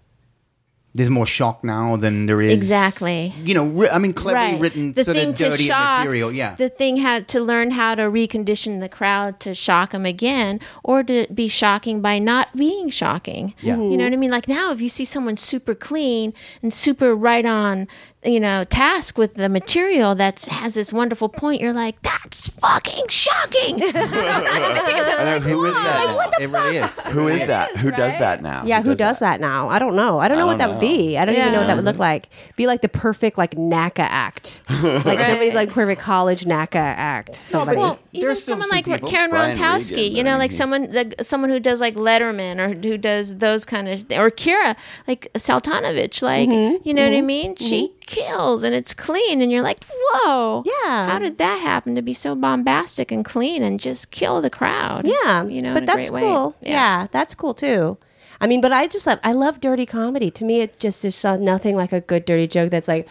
[0.97, 3.35] There's more shock now than there is Exactly.
[3.45, 4.61] You know, ri- I mean, cleverly right.
[4.61, 6.33] written the sort thing of to shock, material.
[6.33, 10.61] Yeah, The thing had to learn how to recondition the crowd to shock them again,
[10.83, 13.55] or to be shocking by not being shocking.
[13.61, 13.77] Yeah.
[13.77, 14.31] You know what I mean?
[14.31, 16.33] Like now, if you see someone super clean
[16.63, 17.89] and super right on,
[18.27, 23.07] you know, task with the material that has this wonderful point, you're like, that's fucking
[23.09, 23.83] shocking.
[23.85, 26.35] I know, who is that?
[26.41, 27.01] it really is.
[27.05, 27.77] Who is that?
[27.77, 28.19] Who does right?
[28.19, 28.65] that now?
[28.65, 29.41] Yeah, who does that?
[29.41, 29.69] now?
[29.69, 30.19] I don't know.
[30.19, 31.17] I don't know I what that don't would be.
[31.19, 32.29] I don't even know what that would look like.
[32.57, 37.35] Be like the perfect like NACA act, like somebody like perfect college NACA act.
[37.37, 37.79] Somebody.
[37.79, 39.09] Well, even still someone some like people.
[39.09, 42.75] Karen Brian Rontowski, Regan, you know, like someone the, someone who does like Letterman or
[42.75, 46.89] who does those kind of or Kira, like Soltanovich, like Mm-hmm.
[46.89, 47.57] you know what I mean?
[47.57, 51.11] She kills and it's clean, and you're like, whoa, Yeah.
[51.11, 55.07] How did that happen to be so bombastic and clean and just kill the crowd?
[55.07, 56.51] yeah, you know, but that's cool.
[56.51, 56.71] way.
[56.71, 57.07] Yeah.
[57.13, 57.99] that's cool too.
[58.41, 60.31] I mean, but I just love I love dirty comedy.
[60.33, 63.09] To me, it just there's nothing like a good dirty joke that's like.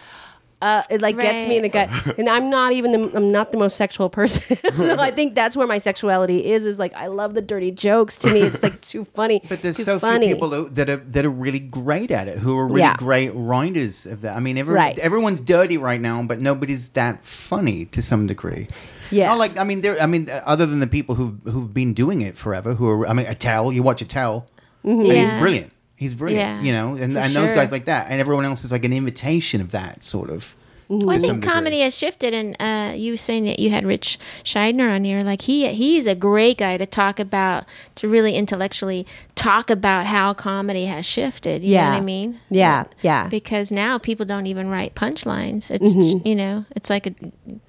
[0.66, 3.52] Uh, it like gets me in the gut, and I'm not even the I'm not
[3.52, 4.58] the most sexual person.
[5.00, 6.66] I think that's where my sexuality is.
[6.66, 8.16] Is like I love the dirty jokes.
[8.18, 9.42] To me, it's like too funny.
[9.48, 10.26] But there's so funny.
[10.28, 12.96] few people who- that are that are really great at it, who are really Yeah.
[12.98, 14.36] great writers of that.
[14.36, 14.98] I mean, every, Right.
[15.00, 18.68] everyone's dirty right now, but nobody's that funny to some degree.
[19.12, 19.28] Yeah.
[19.28, 20.02] Not like I mean, there.
[20.02, 23.08] I mean, other than the people who've who've been doing it forever, who are.
[23.08, 23.72] I mean, Attell.
[23.72, 24.48] You watch Attell,
[24.84, 25.40] and he's Yeah.
[25.40, 25.72] brilliant.
[25.96, 26.44] He's brilliant.
[26.44, 28.94] Yeah, you know, and and those guys like that, and everyone else is like an
[28.94, 30.56] imitation of that sort of.
[30.88, 31.50] Well, I think degree.
[31.52, 35.20] comedy has shifted, and uh, you were saying that you had Rich Scheidner on here.
[35.22, 40.34] Like he, he's a great guy to talk about, to really intellectually talk about how
[40.34, 41.64] comedy has shifted.
[41.64, 41.90] You know Yeah.
[41.94, 42.40] what I mean?
[42.50, 43.28] Yeah, yeah.
[43.28, 45.72] Because now people don't even write punchlines.
[45.72, 46.28] It's Mm-hmm.
[46.28, 47.16] you know, it's like a,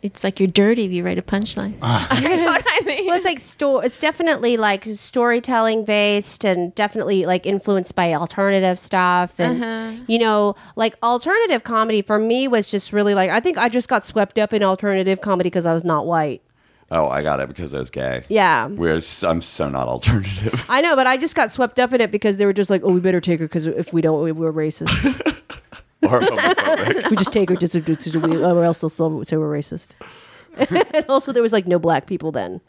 [0.02, 1.74] it's like you're dirty if you write a punchline.
[2.22, 3.06] You know what I mean?
[3.06, 8.78] well, it's like sto- It's definitely like storytelling based, and definitely like influenced by alternative
[8.78, 10.02] stuff, and Uh-huh.
[10.06, 13.88] you know, like alternative comedy for me was just really like I think I just
[13.88, 16.42] got swept up in alternative comedy because I was not white.
[16.90, 18.24] Oh, I got it because I was gay.
[18.28, 18.68] Yeah.
[18.68, 20.64] We're, s- I'm so not alternative.
[20.68, 22.82] I know, but I just got swept up in it because they were just like,
[22.84, 24.88] "Oh, we better take her because if we don't, we, we're racist.
[26.04, 27.10] or homophobic.
[27.10, 29.94] we just take her just to, to, to, or else they'll still say we're racist."
[30.94, 32.60] and also, there was like no black people then,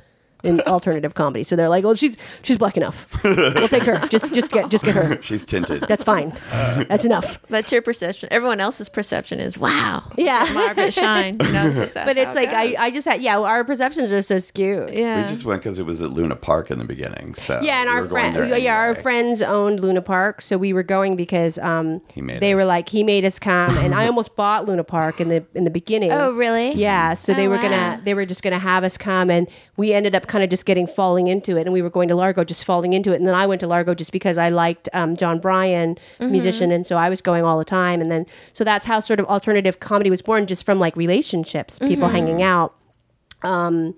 [0.43, 1.43] in alternative comedy.
[1.43, 3.05] So they're like, "Well, she's she's black enough.
[3.23, 3.99] We'll take her.
[4.07, 5.21] Just just get just get her.
[5.27, 5.81] She's tinted.
[5.83, 6.33] That's fine.
[6.51, 8.29] That's enough." That's your perception.
[8.31, 10.03] Everyone else's perception is, wow.
[10.17, 10.43] Yeah.
[10.43, 11.37] look Margaret Shine.
[11.39, 12.75] You know, that's But how it's it like I, goes.
[12.77, 14.93] I just had yeah, our perceptions are so skewed.
[14.93, 15.23] yeah.
[15.23, 17.33] we just went because it was at Luna Park in the beginning.
[17.35, 19.01] So Yeah, and we our were going friend, there yeah, our anyway.
[19.01, 22.67] friends owned Luna Park, so we were going because um, He made they were us.
[22.67, 25.69] like he made us come, and I almost bought Luna Park in the in the
[25.71, 26.11] beginning.
[26.11, 26.73] oh, really?
[26.73, 27.61] Yeah, so they Oh, were wow.
[27.63, 30.65] gonna they were just gonna have us come, and we ended up kind of just
[30.65, 33.25] getting falling into it, and we were going to Largo just falling into it, and
[33.25, 36.31] then I went to Largo just because I liked um, Jon Brion, Mm-hmm.
[36.31, 39.19] musician, and so I was going all the time, and then so that's how sort
[39.19, 41.87] of alternative comedy was born, just from like relationships, Mm-hmm.
[41.87, 42.75] people hanging out.
[43.43, 43.95] Um,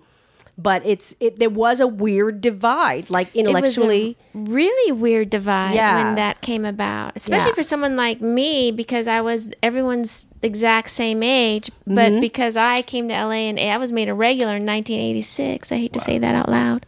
[0.61, 4.17] but it's it there was a weird divide, like It was a intellectually.
[4.33, 6.03] really weird divide Yeah.
[6.03, 7.55] when that came about, especially Yeah.
[7.55, 12.19] for someone like me because I was everyone's exact same age, but Mm-hmm.
[12.21, 15.71] because I came to LA and I was made a regular in 1986.
[15.71, 16.85] I hate to say that out loud,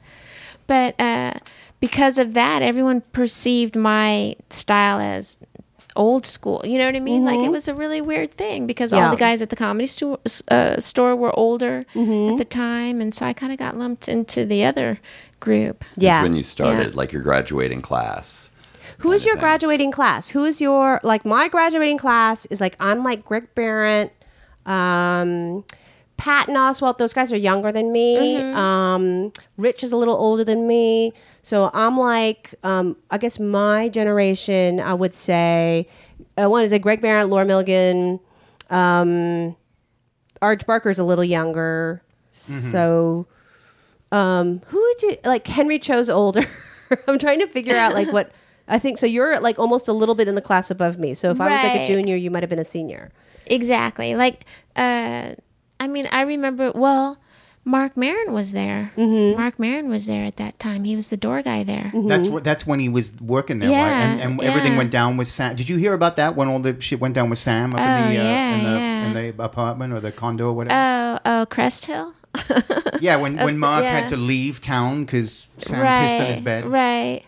[0.68, 1.34] but uh,
[1.80, 5.38] because of that, everyone perceived my style as
[6.08, 6.60] old school.
[6.66, 7.24] You know what I mean?
[7.26, 9.00] Like it was a really weird thing because Mm-hmm.
[9.00, 9.06] Yeah.
[9.06, 12.32] all the guys at the comedy store uh, store were older Mm-hmm.
[12.34, 15.00] at the time, and so I kind of got lumped into the other
[15.40, 15.78] group.
[15.96, 16.22] That's yeah.
[16.24, 16.98] when you started, Yeah.
[17.02, 18.50] like your graduating class.
[19.00, 19.42] Who is your thing.
[19.46, 20.30] graduating class?
[20.36, 24.12] Who is your like my graduating class is like I'm like Greg Behrendt,
[24.66, 25.64] um,
[26.18, 26.98] Patton Oswalt.
[26.98, 28.36] Those guys are younger than me.
[28.38, 28.56] Mm-hmm.
[28.58, 31.14] Um, Rich is a little older than me.
[31.44, 34.80] So I'm like, um, I guess my generation.
[34.80, 35.88] I would say,
[36.42, 38.20] uh, one is a Greg Behrendt, Laura Milligan,
[38.70, 39.56] um,
[40.42, 42.02] Arj Barker's a little younger.
[42.30, 43.28] So,
[44.12, 45.46] um, who would you like?
[45.48, 46.46] Henry Cho's older.
[47.08, 48.32] I'm trying to figure out like what
[48.68, 48.98] I think.
[48.98, 51.14] So you're like almost a little bit in the class above me.
[51.14, 53.12] So if I was like a junior, you might have been a senior.
[53.48, 54.16] Exactly.
[54.16, 55.34] Like, uh,
[55.80, 57.18] I mean, I remember, well,
[57.64, 58.92] Marc Maron was there.
[58.98, 59.40] Mm-hmm.
[59.40, 60.84] Marc Maron was there at that time.
[60.84, 61.92] He was the door guy there.
[61.94, 62.44] That's what.
[62.44, 63.76] That's when he was working there, right?
[63.78, 65.56] Yeah, And, and everything went down with Sam.
[65.56, 67.86] Did you hear about that when all the shit went down with Sam up in
[67.86, 69.08] Oh, the uh, yeah, in the yeah.
[69.08, 71.20] in the apartment or the condo or whatever?
[71.24, 72.14] Oh, oh, Crest Hill?
[73.00, 74.00] yeah, when when Marc yeah.
[74.00, 76.08] had to leave town because Sam right.
[76.08, 76.66] pissed on his bed.
[76.66, 77.24] Right.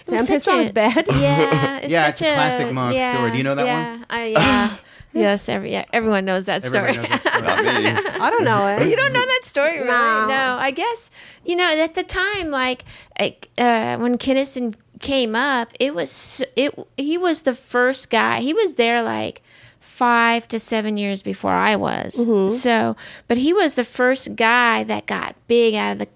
[0.00, 1.06] It Sam pissed on his bed?
[1.08, 1.78] Yeah.
[1.78, 3.30] It's Yeah, it's such a classic Marc story.
[3.30, 4.06] Do you know that yeah, one?
[4.10, 4.76] I, yeah.
[5.12, 6.92] yes, every, yeah, everyone knows that story.
[6.92, 7.44] knows that story.
[8.20, 8.88] I don't know it.
[8.88, 9.88] You don't know that story, really?
[9.88, 10.26] No.
[10.26, 10.56] No.
[10.58, 11.10] I guess
[11.44, 12.84] you know at the time, like
[13.20, 16.74] like, uh, when Kinison came up, it was it.
[16.96, 18.40] He was the first guy.
[18.40, 19.42] He was there like
[19.80, 22.14] five to seven years before I was.
[22.14, 22.50] Mm-hmm.
[22.50, 22.96] So,
[23.26, 26.08] but he was the first guy that got big out of the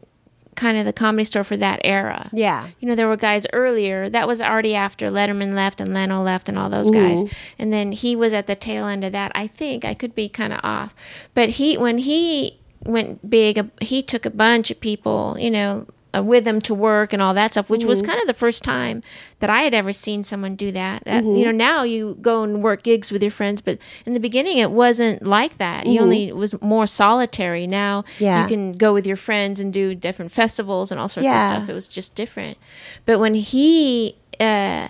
[0.55, 2.29] kind of the comedy store for that era.
[2.33, 2.69] Yeah.
[2.79, 4.09] You know, there were guys earlier.
[4.09, 7.23] That was already after Letterman left and Leno left and all those guys.
[7.59, 9.33] And then he was at the tail end of that.
[9.35, 10.95] I think I could be kind of off,
[11.35, 15.37] but he when he went big, he took a bunch of people.
[15.39, 15.87] You know.
[16.15, 18.63] Uh, with him to work and all that stuff, which was kind of the first
[18.63, 19.01] time
[19.39, 21.03] that I had ever seen someone do that.
[21.07, 24.21] Uh, you know, now you go and work gigs with your friends, but in the
[24.21, 25.87] beginning it wasn't like that.
[25.87, 27.67] You only it was more solitary.
[27.67, 28.43] Now Yeah.
[28.43, 31.57] you can go with your friends and do different festivals and all sorts Yeah.
[31.57, 31.71] of stuff.
[31.71, 32.59] It was just different.
[33.07, 34.89] But when he uh,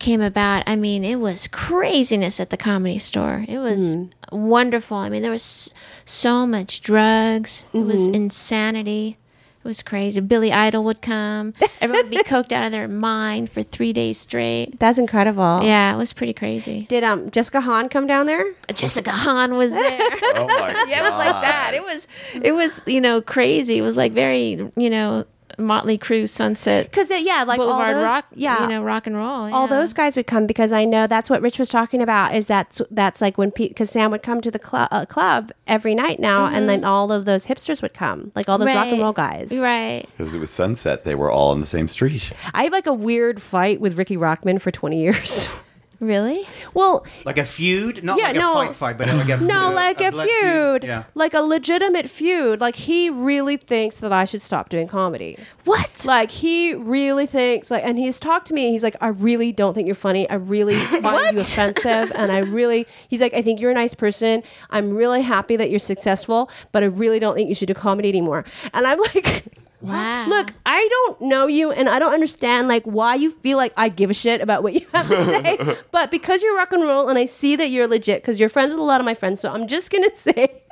[0.00, 3.44] came about, I mean, it was craziness at the comedy store.
[3.46, 3.96] It was
[4.32, 4.96] wonderful.
[4.96, 5.70] I mean, there was
[6.04, 7.64] so much drugs.
[7.72, 9.18] It was insanity.
[9.64, 10.20] It was crazy.
[10.20, 11.54] Billy Idol would come.
[11.80, 14.78] Everyone would be coked out of their mind for three days straight.
[14.78, 15.60] That's incredible.
[15.62, 16.84] Yeah, it was pretty crazy.
[16.90, 18.44] Did um Jessica Hahn come down there?
[18.74, 19.98] Jessica Hahn was there.
[20.34, 21.72] Oh my yeah, it was like that.
[21.74, 23.78] It was, it was, you know, crazy.
[23.78, 25.24] It was like very, you know,
[25.58, 28.26] Motley Crue Sunset Because yeah, like all Boulevard those- Rock.
[28.34, 29.26] Yeah, you know, rock and roll.
[29.26, 29.66] all yeah.
[29.66, 32.34] those guys would come because I know that's what Rich was talking about.
[32.34, 35.94] Is that's that's like when because Sam would come to the club uh, club every
[35.94, 38.94] night now, and then all of those hipsters would come, like all those rock and
[38.94, 39.02] Mm-hmm.
[39.02, 39.50] Roll guys.
[39.52, 40.06] Right.
[40.16, 41.04] Because it was sunset.
[41.04, 42.32] They were all on the same street.
[42.52, 45.52] I have like a weird fight with Riki Rachtman for twenty years.
[46.00, 46.46] Really?
[46.74, 48.52] well, Like a feud, not Yeah, like no.
[48.52, 51.04] a fight, fight, but like a no, uh, like a, blood feud, Yeah.
[51.14, 52.60] like a legitimate feud.
[52.60, 55.38] Like he really thinks that I should stop doing comedy.
[55.64, 56.04] What?
[56.04, 58.70] Like he really thinks like, and he's talked to me.
[58.70, 60.28] He's like, I really don't think you're funny.
[60.28, 62.86] I really find you offensive, and I really.
[63.08, 64.42] He's like, I think you're a nice person.
[64.70, 68.08] I'm really happy that you're successful, but I really don't think you should do comedy
[68.08, 68.44] anymore.
[68.72, 69.44] And I'm like.
[69.84, 70.26] Wow.
[70.28, 73.88] Look, I don't know you and I don't understand like why you feel like I
[73.88, 75.76] give a shit about what you have to say.
[75.90, 78.72] but because you're rock and roll and I see that you're legit because you're friends
[78.72, 80.62] with a lot of my friends, so I'm just gonna say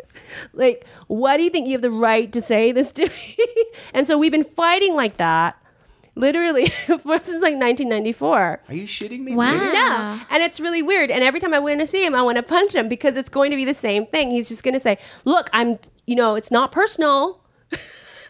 [0.55, 3.37] like, why do you think you have the right to say this to me?
[3.95, 5.59] and so we've been fighting like that
[6.15, 8.63] literally since like 1994.
[8.69, 9.35] Are you shitting me?
[9.35, 9.53] Wow.
[9.53, 9.73] Really?
[9.73, 10.21] No.
[10.31, 11.11] And it's really weird.
[11.11, 13.31] And every time I want to see him, I want to punch him because it's
[13.31, 14.31] going to be the same thing.
[14.31, 17.42] He's just going to say, Look, I'm, you know, it's not personal.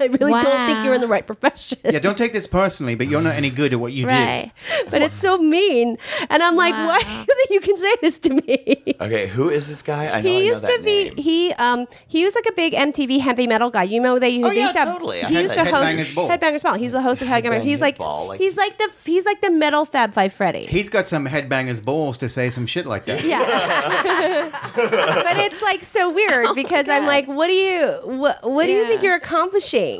[0.03, 1.79] I really don't think you're in the right profession.
[1.85, 4.11] Yeah, don't take this personally, but you're not any good at what you do.
[4.11, 4.53] Right.
[4.91, 5.97] but it's so mean.
[6.31, 8.95] And I'm like, why do you think you can say this to me?
[9.01, 10.07] Okay, who is this guy?
[10.09, 11.17] I know I He know used to that be name.
[11.17, 13.85] he um he was like a big MTV heavy metal guy.
[13.85, 15.23] You know they, Oh, they yeah, used to have, totally.
[15.23, 16.29] I He used to host Headbangers Ball.
[16.31, 16.75] Headbangers Ball.
[16.75, 17.63] He's the host of Headbangers.
[17.63, 20.65] He's like Ball, like- he's like the he's like the metal Fab Five Freddy.
[20.67, 23.25] He's got some headbangers balls to say some shit like that.
[23.25, 23.41] Yeah.
[24.75, 28.87] but it's like so weird because I'm like, what do you what what do you
[28.87, 29.92] think you're accomplishing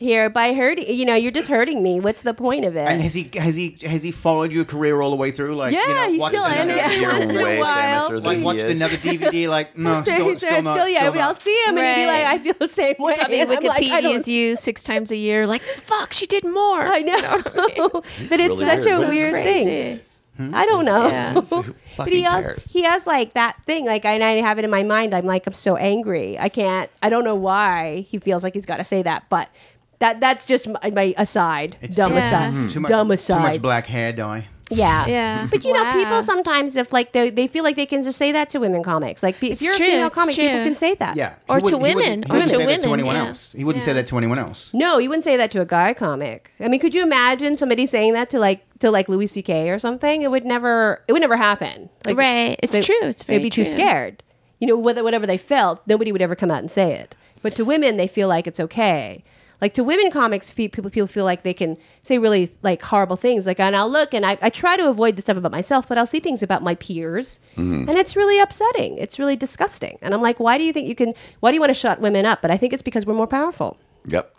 [0.00, 1.98] here by hurting you know, you're just hurting me.
[1.98, 2.82] What's the point of it?
[2.86, 5.56] And has he has he has he followed your career all the way through?
[5.56, 7.02] Like, Yeah, you know, he's still in another- it.
[7.18, 8.20] Once in a while.
[8.20, 8.80] Like watched is.
[8.80, 11.40] another DVD, like no, still, He's- still, not, yeah, still I'll not.
[11.40, 13.16] see him and he'd be like, I feel the same way.
[13.16, 15.46] Probably And I'm like, I Wikipedia's don't- you six times a year.
[15.48, 16.80] Like, fuck, she did more.
[16.82, 17.42] I know,
[18.28, 18.86] but it's really such weird.
[18.86, 20.00] a So weird thing.
[20.38, 20.54] Crazy.
[20.54, 21.08] I don't know.
[21.08, 21.40] Yeah.
[21.96, 22.70] but he has cares?
[22.70, 23.86] he has like that thing.
[23.86, 25.14] Like and I have it in my mind.
[25.14, 26.38] I'm like I'm so angry.
[26.38, 26.90] I can't.
[27.02, 29.28] I don't know why he feels like he's got to say that.
[29.28, 29.50] But
[29.98, 31.76] that that's just my, my aside.
[31.80, 32.54] It's dumb too- aside.
[32.54, 32.68] Yeah.
[32.68, 34.46] Too much, Dumb too much black hair dye.
[34.70, 35.06] Yeah.
[35.06, 35.48] Yeah.
[35.50, 38.32] But you know, people sometimes if like they they feel like they can just say
[38.32, 39.22] that to women comics.
[39.22, 41.16] Like if It's you're true, a female it's comic, people can say that.
[41.16, 42.20] Yeah, Or to wouldn't- he women.
[42.20, 43.26] wouldn't- he Or wouldn't to say that to anyone yeah.
[43.26, 43.52] else.
[43.52, 44.70] He wouldn't say that to anyone else.
[44.74, 46.50] No, he wouldn't say that to a guy comic.
[46.60, 49.70] I mean, could you imagine somebody saying that to like to like Louis C.K.
[49.70, 50.22] or something?
[50.22, 51.02] It would never.
[51.08, 51.88] It would never happen.
[52.04, 52.58] Like, Right.
[52.62, 52.94] It's they- true.
[53.02, 53.42] It's very true.
[53.42, 54.22] they'd be too scared.
[54.60, 57.14] You know, whether whatever they felt, nobody would ever come out and say it.
[57.42, 59.22] But to women, they feel like it's okay.
[59.60, 63.46] Like to women comics, people people feel like they can say really like horrible things.
[63.46, 65.98] Like, and I'll look and I, I try to avoid the stuff about myself, but
[65.98, 67.88] I'll see things about my peers, mm-hmm.
[67.88, 68.98] and it's really upsetting.
[68.98, 69.98] It's really disgusting.
[70.00, 71.14] And I'm like, why do you think you can?
[71.40, 72.40] Why do you want to shut women up?
[72.40, 73.76] But I think it's because we're more powerful.
[74.06, 74.34] Yep.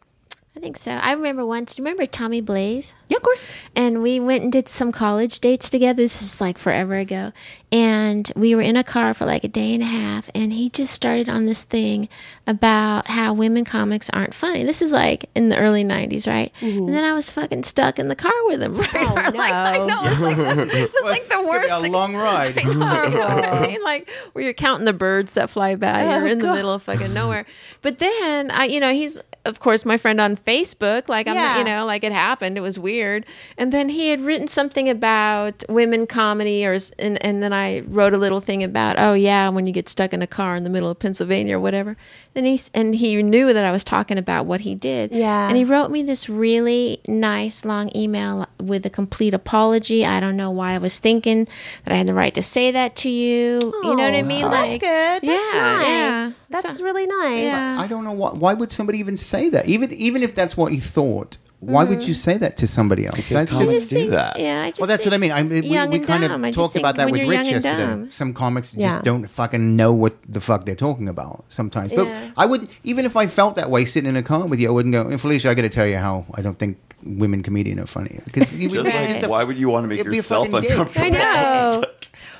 [0.57, 0.91] I think so.
[0.91, 1.75] I remember once.
[1.75, 2.93] Do you remember Tommy Blaze?
[3.07, 3.53] Yeah, of course.
[3.77, 6.03] and we went and did some college dates together.
[6.03, 7.31] This is like forever ago.
[7.71, 10.69] And we were in a car for like a day and a half, and he
[10.69, 12.09] just started on this thing
[12.47, 14.63] about how women comics aren't funny.
[14.63, 16.51] This is like in the early 90s, right?
[16.61, 16.79] Mm-hmm.
[16.79, 18.89] And then I was fucking stuck in the car with him, right?
[18.95, 19.85] Oh, like, I no.
[19.85, 20.01] know.
[20.05, 20.61] It's like the,
[20.93, 21.71] it's like the It's gonna be worst.
[21.71, 22.57] a ex- long ride.
[22.57, 23.81] I know, right?
[23.83, 26.05] like where you're counting the birds that fly by.
[26.05, 27.45] Oh, You're in the middle of fucking nowhere.
[27.81, 31.07] But then I, you know, he's of course my friend on Facebook.
[31.09, 31.57] Like I'm, Yeah.
[31.59, 32.57] you know, like it happened.
[32.57, 33.25] It was weird.
[33.57, 38.13] And then he had written something about women comedy, or and and then I wrote
[38.13, 40.69] a little thing about oh yeah, when you get stuck in a car in the
[40.69, 41.95] middle of Pennsylvania or whatever.
[42.35, 45.11] And he and he knew that I was talking about what he did.
[45.11, 45.47] Yeah.
[45.47, 50.05] And he wrote me this really nice long email with a complete apology.
[50.05, 51.47] I don't know why I was thinking
[51.85, 53.73] that I had the right to say that to you.
[53.83, 54.49] you know what I Oh, mean?
[54.49, 55.21] That's like, good.
[55.23, 55.87] That's yeah, nice.
[55.87, 56.28] yeah.
[56.69, 57.43] That's So- really nice.
[57.43, 57.77] Yeah.
[57.79, 58.31] I don't know why.
[58.31, 59.67] Why would somebody even say that?
[59.67, 62.13] Even even if that's what you thought, why would you mm-hmm.
[62.13, 63.27] say that to somebody else?
[63.29, 63.89] That's comics just.
[63.89, 64.39] do think- that.
[64.39, 65.39] Yeah, I just Well, that's what I think mean.
[65.39, 66.31] I mean, we, young we and kind dumb.
[66.45, 67.85] I of just talked think about that when with you're Rich young and yesterday.
[67.85, 68.11] dumb.
[68.11, 69.01] Some comics just Yeah.
[69.01, 71.91] don't fucking know what the fuck they're talking about sometimes.
[71.91, 72.31] But Yeah.
[72.37, 74.71] I would, even if I felt that way sitting in a car with you, I
[74.71, 77.87] wouldn't go, Felicia, I got to tell you how I don't think women comedian are
[77.87, 78.19] funny.
[78.23, 79.21] Because you would Just Right.
[79.21, 80.71] like, why would you want to make It'd be a yourself fucking dick.
[80.77, 81.05] uncomfortable?
[81.07, 81.83] I know.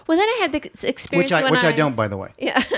[0.07, 2.17] Well, then I had the ex- experience which I when which I don't, by the
[2.17, 2.30] way.
[2.39, 2.63] Yeah.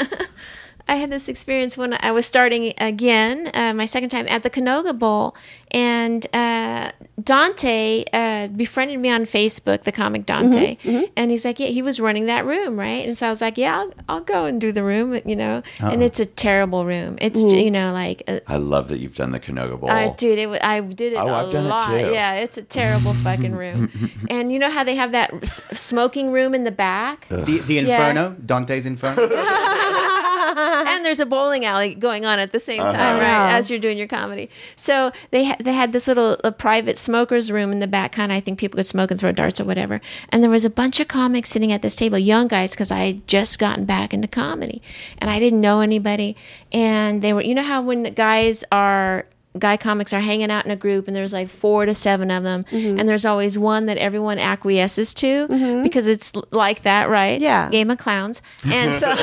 [0.87, 4.49] I had this experience when I was starting again, uh, my second time at the
[4.49, 5.35] Canoga Bowl,
[5.71, 6.91] and uh,
[7.23, 10.77] Dante uh, befriended me on Facebook, the comic Dante,
[11.15, 13.57] and he's like, "Yeah, he was running that room, right?" And so I was like,
[13.57, 17.17] "Yeah, I'll, I'll go and do the room, you know." And it's a terrible room.
[17.21, 18.23] It's you know like.
[18.27, 19.89] Uh, I love that you've done the Canoga Bowl.
[19.89, 20.63] I did it.
[20.63, 21.87] I did it Oh, a I've done it lot.
[21.99, 22.11] too.
[22.11, 23.89] Yeah, it's a terrible fucking room.
[24.29, 27.27] and you know how they have that s- smoking room in the back?
[27.29, 29.27] The, the Inferno, Dante's Inferno.
[30.87, 32.91] and there's a bowling alley going on at the same Uh-huh.
[32.91, 33.53] time, right?
[33.55, 34.49] As you're doing your comedy.
[34.75, 38.31] So they ha- they had this little a private smokers room in the back, kind
[38.31, 38.37] of.
[38.37, 40.01] I think people could smoke and throw darts or whatever.
[40.29, 42.99] And there was a bunch of comics sitting at this table, young guys, because I
[42.99, 44.81] had just gotten back into comedy,
[45.19, 46.35] and I didn't know anybody.
[46.71, 49.25] And they were, you know how when guys are
[49.59, 52.43] guy comics are hanging out in a group and there's like four to seven of
[52.43, 52.99] them Mm-hmm.
[52.99, 57.69] and there's always one that everyone acquiesces to because it's like that right Yeah.
[57.69, 59.07] game of clowns and so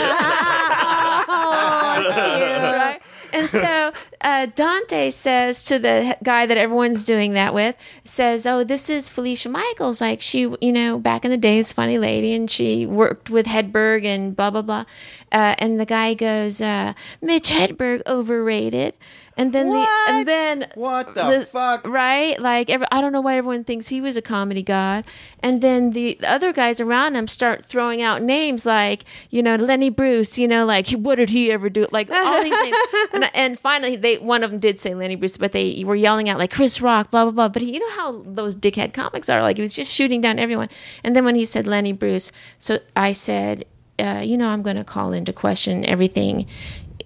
[1.29, 2.99] right?
[3.33, 8.65] And so uh, Dante says to the guy that everyone's doing that with, says, "Oh,
[8.65, 10.01] this is Felicia Michaels.
[10.01, 14.05] Like she, you know, back in the days, funny lady, and she worked with Hedberg
[14.07, 14.85] and blah blah blah."
[15.31, 18.95] Uh, and the guy goes, uh, "Mitch Hedberg overrated."
[19.39, 21.87] And then the and then What the fuck?
[21.87, 22.39] right?
[22.41, 25.05] Like every, I don't know why everyone thinks he was a comedy god.
[25.41, 29.55] And then the, the other guys around him start throwing out names like, you know,
[29.55, 31.87] Lenny Bruce, you know, like what did he ever do?
[31.93, 32.77] Like all these names.
[33.13, 36.29] And, and finally, they one of them did say Lenny Bruce, but they were yelling
[36.29, 37.49] out like Chris Rock, blah blah blah.
[37.49, 39.41] But you know how those dickhead comics are.
[39.41, 40.69] Like he was just shooting down everyone.
[41.05, 43.65] And then when he said Lenny Bruce, so I said,
[43.99, 46.47] uh, you know, I'm going to call into question everything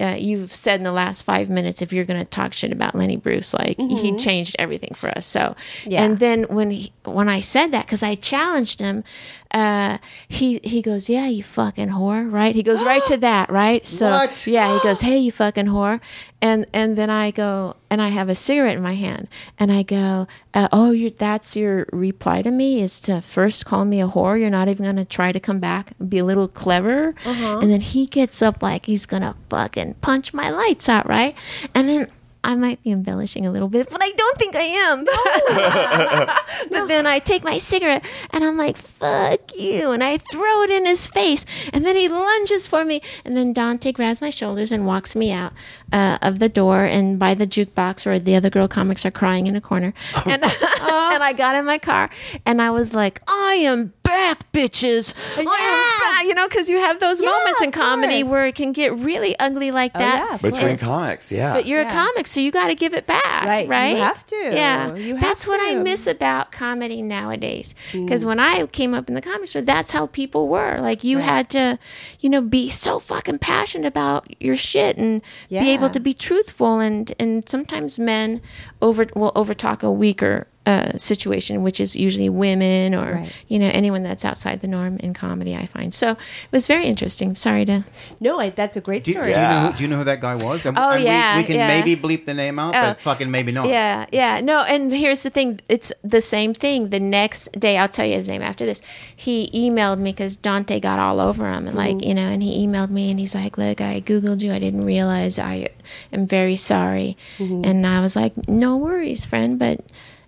[0.03, 2.95] uh, you've said in the last five minutes if you're going to talk shit about
[2.95, 3.55] Lenny Bruce.
[3.55, 5.25] Like he changed everything for us.
[5.27, 5.55] So,
[5.87, 6.03] Yeah.
[6.05, 9.05] and then when he, when I said that because I challenged him,
[9.53, 9.99] uh,
[10.29, 12.55] he he goes, "Yeah, you fucking whore," right?
[12.55, 13.87] He goes right to that, right?
[13.87, 14.47] So What?
[14.47, 16.01] yeah, he goes, "Hey, you fucking whore,"
[16.41, 19.29] and and then I go and I have a cigarette in my hand,
[19.59, 23.85] and I go, uh, "Oh, you that's your reply to me is to first call
[23.85, 24.41] me a whore.
[24.41, 27.15] You're not even gonna try to come back, be a little clever."
[27.63, 31.35] And then he gets up like he's gonna fucking punch my lights out, right?
[31.75, 32.07] And then.
[32.45, 35.05] I might be embellishing a little bit, but I don't think I am.
[36.71, 39.93] but then I take my cigarette and I'm like, fuck you.
[39.93, 41.47] And I throw it in his face.
[41.73, 43.01] And then he lunges for me.
[43.25, 45.53] And then Dante grabs my shoulders and walks me out
[45.93, 49.47] uh, of the door and by the jukebox where the other girl comics are crying
[49.47, 49.95] in a corner.
[50.27, 52.11] And, and I got in my car
[52.45, 55.15] and I was like, I am back, bitches.
[55.37, 56.27] I am back.
[56.27, 58.31] You know, because you have those moments in comedy course.
[58.33, 60.19] where it can get really ugly like that.
[60.29, 61.53] yeah, of Between comics, yeah.
[61.55, 63.89] But you're a comic, so you got to give it back, Right, right?
[63.91, 64.37] you have to.
[64.37, 67.75] Yeah, You have that's what I miss about comedy nowadays.
[67.93, 68.05] Mm.
[68.05, 70.79] Because when I came up in the comedy store, that's how people were.
[70.81, 71.79] Like you had to,
[72.21, 76.79] you know, be so fucking passionate about your shit and be able to be truthful.
[76.79, 78.41] And and sometimes men
[78.81, 80.47] over will overtalk a weaker.
[80.65, 83.33] Uh, situation, which is usually women or Right.
[83.49, 85.57] you know anyone that's outside the norm in comedy.
[85.57, 87.35] I find so it was very interesting.
[87.35, 87.83] Sorry to
[88.21, 89.33] No, I, that's a great Do, you- story.
[89.35, 90.65] do you know who, do you know who that guy was?
[90.65, 91.67] And, Oh, and we- yeah, we, can yeah.
[91.67, 92.81] maybe bleep the name out, Oh.
[92.81, 93.67] but fucking maybe not.
[93.67, 94.41] Yeah, yeah.
[94.41, 95.59] No, and here's the thing.
[95.69, 96.91] It's the same thing.
[96.91, 98.83] The next day, I'll tell you his name after this.
[99.17, 101.67] He emailed me because Dante got all over him.
[101.67, 104.53] And, like, you know, and he emailed me and he's like, look, I Googled you.
[104.53, 105.71] I didn't realize I
[106.13, 107.17] am very sorry.
[107.41, 109.59] And I was like, no worries, friend.
[109.59, 109.81] But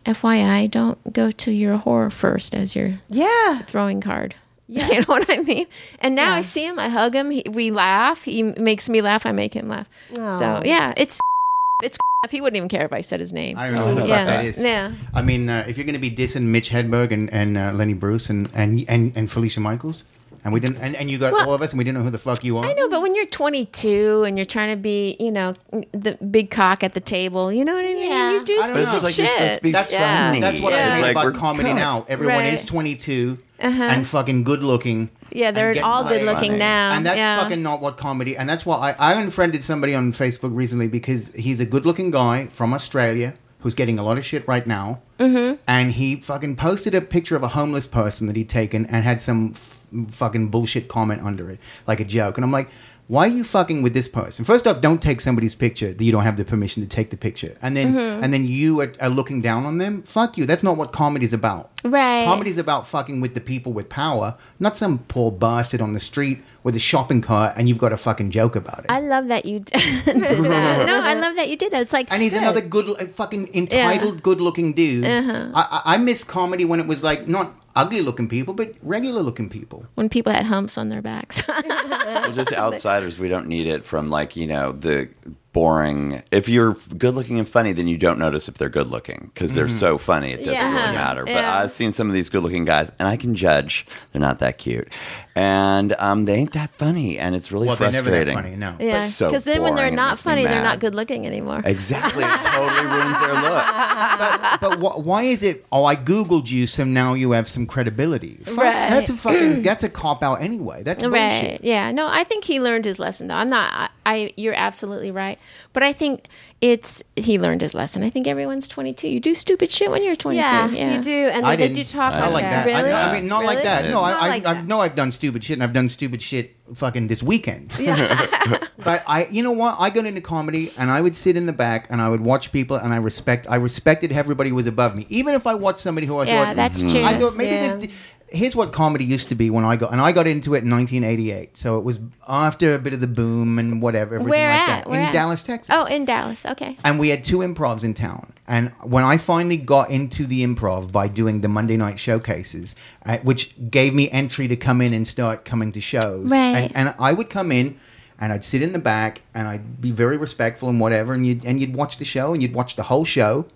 [0.05, 3.59] FYI, don't go to your horror first as your Yeah.
[3.63, 4.35] throwing card.
[4.67, 4.89] Yeah.
[4.91, 5.67] You know what I mean?
[6.01, 8.23] And now I see him, I hug him, he, we laugh.
[8.25, 9.87] He makes me laugh, I make him laugh.
[10.15, 11.21] So, yeah, it's
[11.83, 11.99] it's
[12.31, 13.59] he wouldn't even care if I said his name.
[13.59, 14.17] I don't know who the Yeah.
[14.25, 14.63] fuck that is.
[14.65, 14.93] Yeah.
[15.13, 17.93] I mean, uh, if you're going to be dissing Mitch Hedberg and, and uh, Lenny
[17.93, 20.05] Bruce and, and, and, and Felicia Michaels,
[20.45, 22.05] and we didn't, and, and you got Well- all of us, and we didn't know
[22.05, 22.65] who the fuck you are.
[22.67, 25.55] I know, but when you're 22 and you're trying to be, you know,
[25.93, 28.09] the big cock at the table, you know what I mean?
[28.11, 28.33] Yeah.
[28.33, 28.93] You do I don't stupid know.
[28.93, 29.59] This like you're shit.
[29.59, 30.27] to be That's Yeah.
[30.29, 30.41] funny.
[30.41, 30.87] That's what Yeah.
[30.87, 31.83] I hate like about we're comedy comics.
[31.83, 32.05] now.
[32.09, 32.53] Everyone Right.
[32.53, 33.83] is 22 Uh-huh.
[33.83, 35.09] and fucking good looking.
[35.33, 36.59] Yeah, they're all good looking Funny.
[36.59, 36.93] now.
[36.93, 37.41] And that's yeah.
[37.43, 38.37] fucking not what comedy.
[38.37, 42.11] And that's why I, I unfriended somebody on Facebook recently because he's a good looking
[42.11, 43.35] guy from Australia
[43.65, 45.01] who's getting a lot of shit right now.
[45.19, 45.57] Mm-hmm.
[45.67, 49.21] And he fucking posted a picture of a homeless person that he'd taken and had
[49.21, 52.37] some f- fucking bullshit comment under it, like a joke.
[52.39, 52.69] And I'm like,
[53.07, 54.45] why are you fucking with this person?
[54.45, 57.17] First off, don't take somebody's picture that you don't have the permission to take the
[57.19, 58.25] picture, and then Mm-hmm.
[58.25, 60.03] and then you are, are looking down on them.
[60.03, 60.47] Fuck you.
[60.47, 61.71] That's not what comedy's about.
[61.85, 62.25] Right.
[62.25, 66.43] Comedy's about fucking with the people with power, not some poor bastard on the street
[66.63, 68.87] with a shopping cart, and you've got a fucking joke about it.
[68.89, 70.87] I love that you did that.
[70.87, 71.83] No, I love that you did that.
[71.83, 75.05] It's like and he's another good, uh, fucking entitled, good-looking dude.
[75.05, 75.51] Uh-huh.
[75.55, 79.85] I, I, I miss comedy when it was like not ugly-looking people, but regular-looking people.
[79.97, 81.47] when people had humps on their backs.
[81.49, 83.19] We're just outsiders.
[83.19, 85.11] We don't need it from like you know the
[85.55, 86.23] boring.
[86.31, 89.55] If you're good looking and funny, then you don't notice if they're good looking because
[89.55, 89.79] they're Mm-hmm.
[89.79, 90.33] so funny.
[90.33, 90.83] It doesn't Yeah.
[90.85, 91.25] really matter.
[91.25, 91.59] But Yeah.
[91.61, 94.59] I've seen some of these good looking guys, and I can judge they're not that
[94.59, 94.89] cute,
[95.35, 98.35] and um, they ain't that funny, and it's really Well, they're never that frustrating.
[98.35, 98.75] funny, no.
[98.79, 99.07] yeah.
[99.07, 101.63] so Because then when they're not funny, they're not good looking anymore.
[101.65, 104.59] Exactly, it totally ruins their looks.
[104.61, 105.65] but wh- why is it?
[105.73, 108.35] Oh, I googled you, so now you have some credibility.
[108.45, 108.91] Fuck, Right.
[108.91, 109.63] That's a fucking.
[109.63, 110.83] that's a cop out anyway.
[110.83, 111.15] That's bullshit.
[111.21, 111.61] Right.
[111.63, 111.91] Yeah.
[111.93, 113.35] No, I think he learned his lesson though.
[113.35, 115.39] I'm not I, I you're absolutely right.
[115.73, 116.29] But I think
[116.61, 118.03] it's he learned his lesson.
[118.03, 119.09] I think everyone's 22.
[119.09, 120.41] You do stupid shit when you're 22.
[120.41, 120.97] Yeah, Yeah.
[120.97, 121.77] you do, and I they didn't.
[121.77, 122.65] do talk not like that.
[122.67, 122.93] Really?
[122.93, 123.85] I, I mean, not like that.
[123.91, 124.67] No, I, Not I, like I that.
[124.67, 127.73] know I've done stupid shit, and I've done stupid shit fucking this weekend.
[127.79, 128.27] Yeah.
[128.79, 129.77] but I, you know what?
[129.79, 132.53] I got into comedy, and I would sit in the back, and I would watch
[132.53, 133.47] people, and I respect.
[133.49, 136.45] I respected everybody who was above me, even if I watched somebody who I Yeah,
[136.47, 136.57] thought.
[136.57, 136.89] that's hmm.
[136.89, 137.05] true.
[137.05, 137.75] I thought maybe Yeah.
[137.75, 137.89] this.
[138.35, 140.71] Here's what comedy used to be when I got, and I got into it in
[140.71, 141.57] 1988.
[141.57, 144.67] So it was after a bit of the boom and whatever, everything Where like at?
[144.85, 145.13] that, Where in at?
[145.13, 146.45] Dallas, Texas Oh, in Dallas.
[146.45, 146.77] Okay.
[146.85, 148.33] and we had two improvs in town.
[148.47, 152.75] And when I finally got into the improv by doing the Monday night showcases,
[153.07, 156.71] uh, which gave me entry to come in and start coming to shows, Right.
[156.75, 157.77] and, and I would come in
[158.21, 161.45] and I'd sit in the back and I'd be very respectful and whatever, and you'd
[161.45, 163.47] and you'd watch the show and you'd watch the whole show.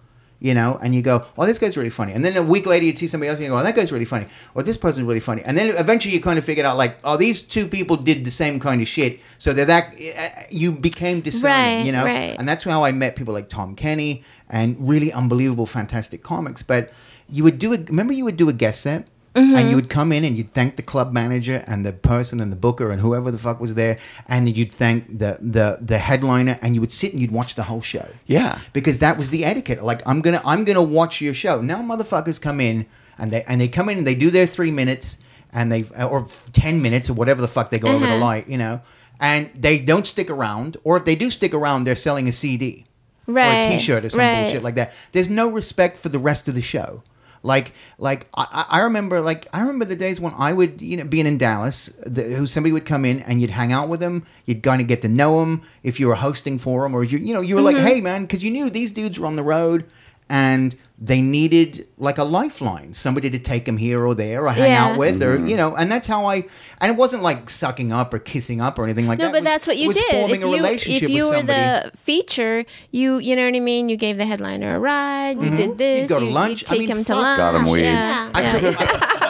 [0.40, 2.84] You know, and you go, "Oh, this guy's really funny," and then a week later
[2.86, 5.06] you'd see somebody else, and you go, "Oh, that guy's really funny," or "This person's
[5.06, 7.96] really funny," and then eventually you kind of figured out, like, "Oh, these two people
[7.96, 11.90] did the same kind of shit," so they're that uh, you became discerning, Right, you
[11.90, 12.36] know, right.
[12.38, 16.62] and that's how I met people like Tom Kenny and really unbelievable, fantastic comics.
[16.62, 16.92] But
[17.28, 19.08] you would do a remember you would do a guest set
[19.38, 22.50] and you would come in and you'd thank the club manager and the person and
[22.52, 25.98] the booker and whoever the fuck was there, and then you'd thank the the the
[25.98, 28.06] headliner, and you would sit and you'd watch the whole show.
[28.26, 28.58] Yeah.
[28.72, 29.82] because that was the etiquette.
[29.82, 31.60] Like I'm gonna I'm gonna watch your show.
[31.60, 32.86] Now motherfuckers come in
[33.18, 35.18] and they and they come in and they do their three minutes
[35.52, 38.24] and they or ten minutes or whatever the fuck they go over the Uh-huh.
[38.24, 38.80] light, you know,
[39.20, 42.84] and they don't stick around, or if they do stick around, they're selling a CD
[43.26, 44.42] or a Right, T-shirt or some right.
[44.44, 44.92] bullshit like that.
[45.12, 47.02] There's no respect for the rest of the show.
[47.42, 51.04] Like, like I, I remember, like I remember the days when I would, you know,
[51.04, 54.62] being in Dallas, who somebody would come in and you'd hang out with them, you'd
[54.62, 57.32] kind of get to know them if you were hosting for them, or you, you
[57.34, 57.76] know, you were Mm-hmm.
[57.76, 59.84] like, hey man, because you knew these dudes were on the road
[60.28, 64.72] and they needed like a lifeline, somebody to take them here or there or hang
[64.72, 64.86] Yeah.
[64.86, 66.42] out with, or you know, and that's how I.
[66.80, 69.26] And it wasn't like sucking up or kissing up or anything like that.
[69.26, 69.32] No, that.
[69.34, 70.10] but was- that's what you was did.
[70.10, 71.90] Forming If a you relationship if you with were somebody.
[71.90, 73.88] the feature, you you know what I mean.
[73.88, 75.40] You gave the headliner a ride.
[75.42, 76.10] You did this.
[76.10, 76.14] Mm-hmm.
[76.14, 76.62] go to you, lunch.
[76.62, 77.22] You I take mean, him to fuck.
[77.22, 77.38] lunch.
[77.38, 77.82] Got 'em weed.
[77.82, 78.52] Yeah, I yeah.
[78.58, 79.27] took, I,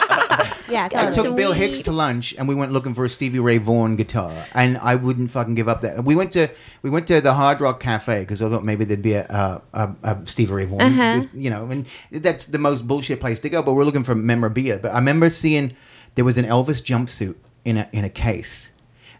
[0.69, 3.57] Yeah, I took Bill Hicks to lunch, and we went looking for a Stevie Ray
[3.57, 6.03] Vaughan guitar, and I wouldn't fucking give up that.
[6.03, 6.47] We went to
[6.81, 9.61] we went to the Hard Rock Cafe because I thought maybe there'd be a, a,
[9.73, 11.25] a, a Stevie Ray Vaughan, Uh-huh.
[11.33, 13.61] you know, and that's the most bullshit place to go.
[13.61, 14.77] But we're looking for memorabilia.
[14.77, 15.75] But I remember seeing
[16.15, 18.71] there was an Elvis jumpsuit in a in a case,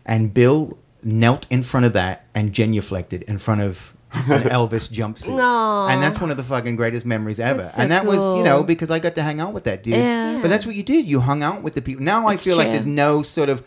[0.05, 5.39] and Bill knelt in front of that and genuflected in front of an Elvis jumpsuit.
[5.39, 5.87] Aw.
[5.89, 7.63] And that's one of the fucking greatest memories ever.
[7.63, 9.95] So and that was, you know, because I got to hang out with that dude.
[9.95, 10.39] Yeah.
[10.41, 11.05] But that's what you did.
[11.05, 12.03] You hung out with the people.
[12.03, 13.63] Now I feel like there's no sort of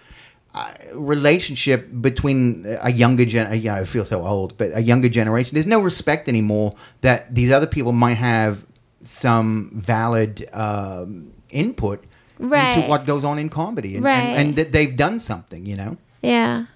[0.55, 3.61] uh, relationship between a younger gen.
[3.61, 5.55] Yeah, I feel so old, but a younger generation.
[5.55, 8.67] There's no respect anymore that these other people might have
[9.05, 12.05] some valid um, input
[12.39, 12.77] Right.
[12.77, 14.17] into what goes on in comedy, and, Right.
[14.19, 15.65] and, and that they've done something.
[15.65, 15.97] You know.
[16.23, 16.67] Yeah.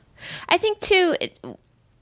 [0.48, 1.38] I think too it,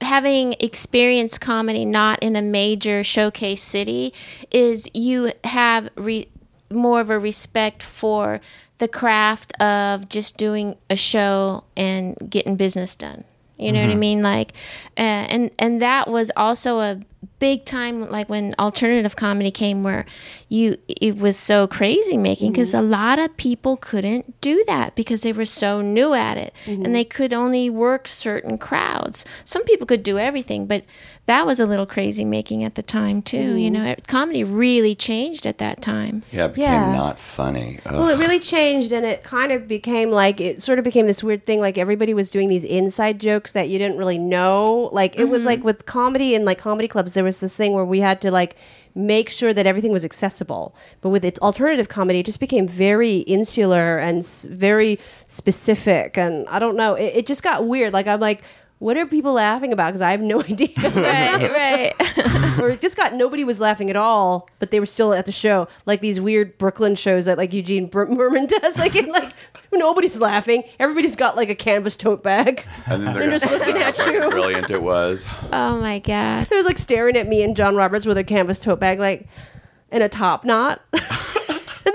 [0.05, 4.13] having experienced comedy not in a major showcase city
[4.51, 6.27] is you have re,
[6.71, 8.41] more of a respect for
[8.79, 13.25] the craft of just doing a show and getting business done.
[13.57, 14.23] You know what I mean?
[14.23, 14.53] Like,
[14.99, 17.01] uh, and and that was also a
[17.45, 20.07] big time, like when alternative comedy came, where
[20.49, 22.87] you it was so crazy making because mm-hmm.
[22.87, 26.85] a lot of people couldn't do that because they were so new at it and
[26.85, 26.93] mm-hmm.
[26.95, 29.27] they could only work certain crowds.
[29.45, 30.85] Some people could do everything, but
[31.27, 33.57] that was a little crazy making at the time too.
[33.57, 33.73] You mm-hmm.
[33.73, 36.23] know, it, comedy really changed at that time.
[36.31, 36.95] Yeah, it became Yeah.
[36.95, 37.81] not funny.
[37.87, 37.93] Ugh.
[37.93, 41.23] Well, it really changed, and it kind of became like it sort of became this
[41.23, 41.61] weird thing.
[41.61, 44.91] Like everybody was doing these inside jokes that you didn't really know.
[44.93, 47.85] Like it was like with comedy and like comedy clubs, there was this thing where
[47.85, 48.57] we had to like
[48.95, 50.75] make sure that everything was accessible.
[51.01, 56.17] But with its alternative comedy, it just became very insular and s- very specific.
[56.17, 57.93] And I don't know, it, it just got weird.
[57.93, 58.43] Like I'm like.
[58.81, 59.87] What are people laughing about?
[59.87, 60.69] Because I have no idea.
[60.77, 62.59] right, right.
[62.61, 65.33] or it just got nobody was laughing at all, but they were still at the
[65.33, 65.69] show.
[65.87, 68.77] Like these weird Brooklyn shows that like Eugene Bur- Mirman does.
[68.79, 69.33] Like in like
[69.73, 70.65] nobody's laughing.
[70.79, 72.67] Everybody's got like a canvas tote bag.
[72.87, 74.29] and then They're just looking at you.
[74.31, 75.25] brilliant it was.
[75.53, 76.49] oh my god.
[76.51, 79.27] It was like staring at me and John Roberts with a canvas tote bag, like
[79.91, 81.03] in a top knot, and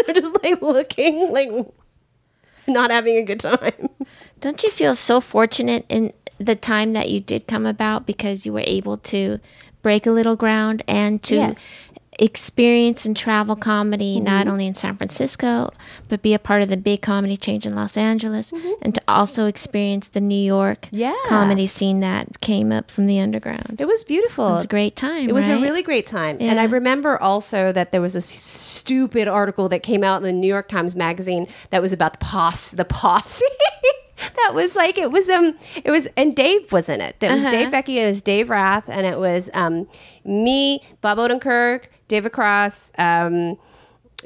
[0.06, 1.50] they're just like looking, like
[2.68, 3.90] not having a good time.
[4.40, 8.54] Don't you feel so fortunate in the time that you did come about because you
[8.54, 9.40] were able to
[9.82, 11.60] break a little ground and to Yes.
[12.22, 14.26] experience and travel comedy mm-hmm.
[14.26, 15.72] not only in San Francisco
[16.10, 18.74] but be a part of the big comedy change in Los Angeles mm-hmm.
[18.82, 21.16] and to also experience the New York Yeah.
[21.28, 23.80] comedy scene that came up from the underground.
[23.80, 24.50] It was beautiful.
[24.50, 25.30] It was a great time.
[25.30, 26.38] It was a really great time.
[26.42, 30.34] And I remember also that there was a stupid article that came out in the
[30.34, 33.46] New York Times magazine that was about the posse, the posse.
[34.36, 37.16] that was like it was um it was and Dave was in it.
[37.22, 37.52] It was Uh-huh.
[37.52, 39.88] Dave Becky it was Dave Rath and it was um
[40.26, 43.58] me, Bob Odenkirk, David Cross, um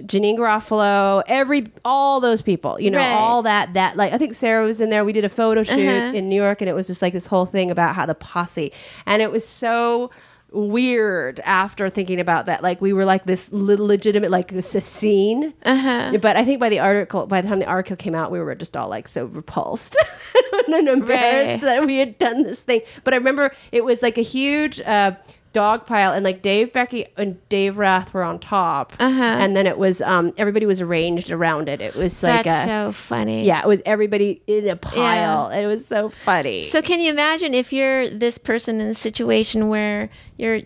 [0.01, 3.11] Janeane Garofalo, every all those people, you know, Right.
[3.11, 5.05] all that that like I think Sarah was in there.
[5.05, 6.17] We did a photo shoot Uh-huh.
[6.17, 8.71] in New York, and it was just like this whole thing about how the posse,
[9.05, 10.09] and it was so
[10.53, 12.63] weird after thinking about that.
[12.63, 16.17] Like we were like this le- legitimate like this a scene, Uh-huh.
[16.21, 18.55] but I think by the article, by the time the article came out, we were
[18.55, 19.95] just all like so repulsed
[20.67, 21.79] and embarrassed Right.
[21.79, 22.81] that we had done this thing.
[23.03, 24.79] But I remember it was like a huge.
[24.81, 25.13] Uh,
[25.53, 29.21] Dog pile and like Dave Becky and Dave Rath were on top, Uh-huh.
[29.23, 31.79] and then it was um everybody was arranged around it.
[31.79, 33.45] It was like That's a, so funny.
[33.45, 35.49] yeah, it was everybody in a pile.
[35.51, 36.63] It was so funny.
[36.63, 40.61] So can you imagine if you're this person in a situation where you're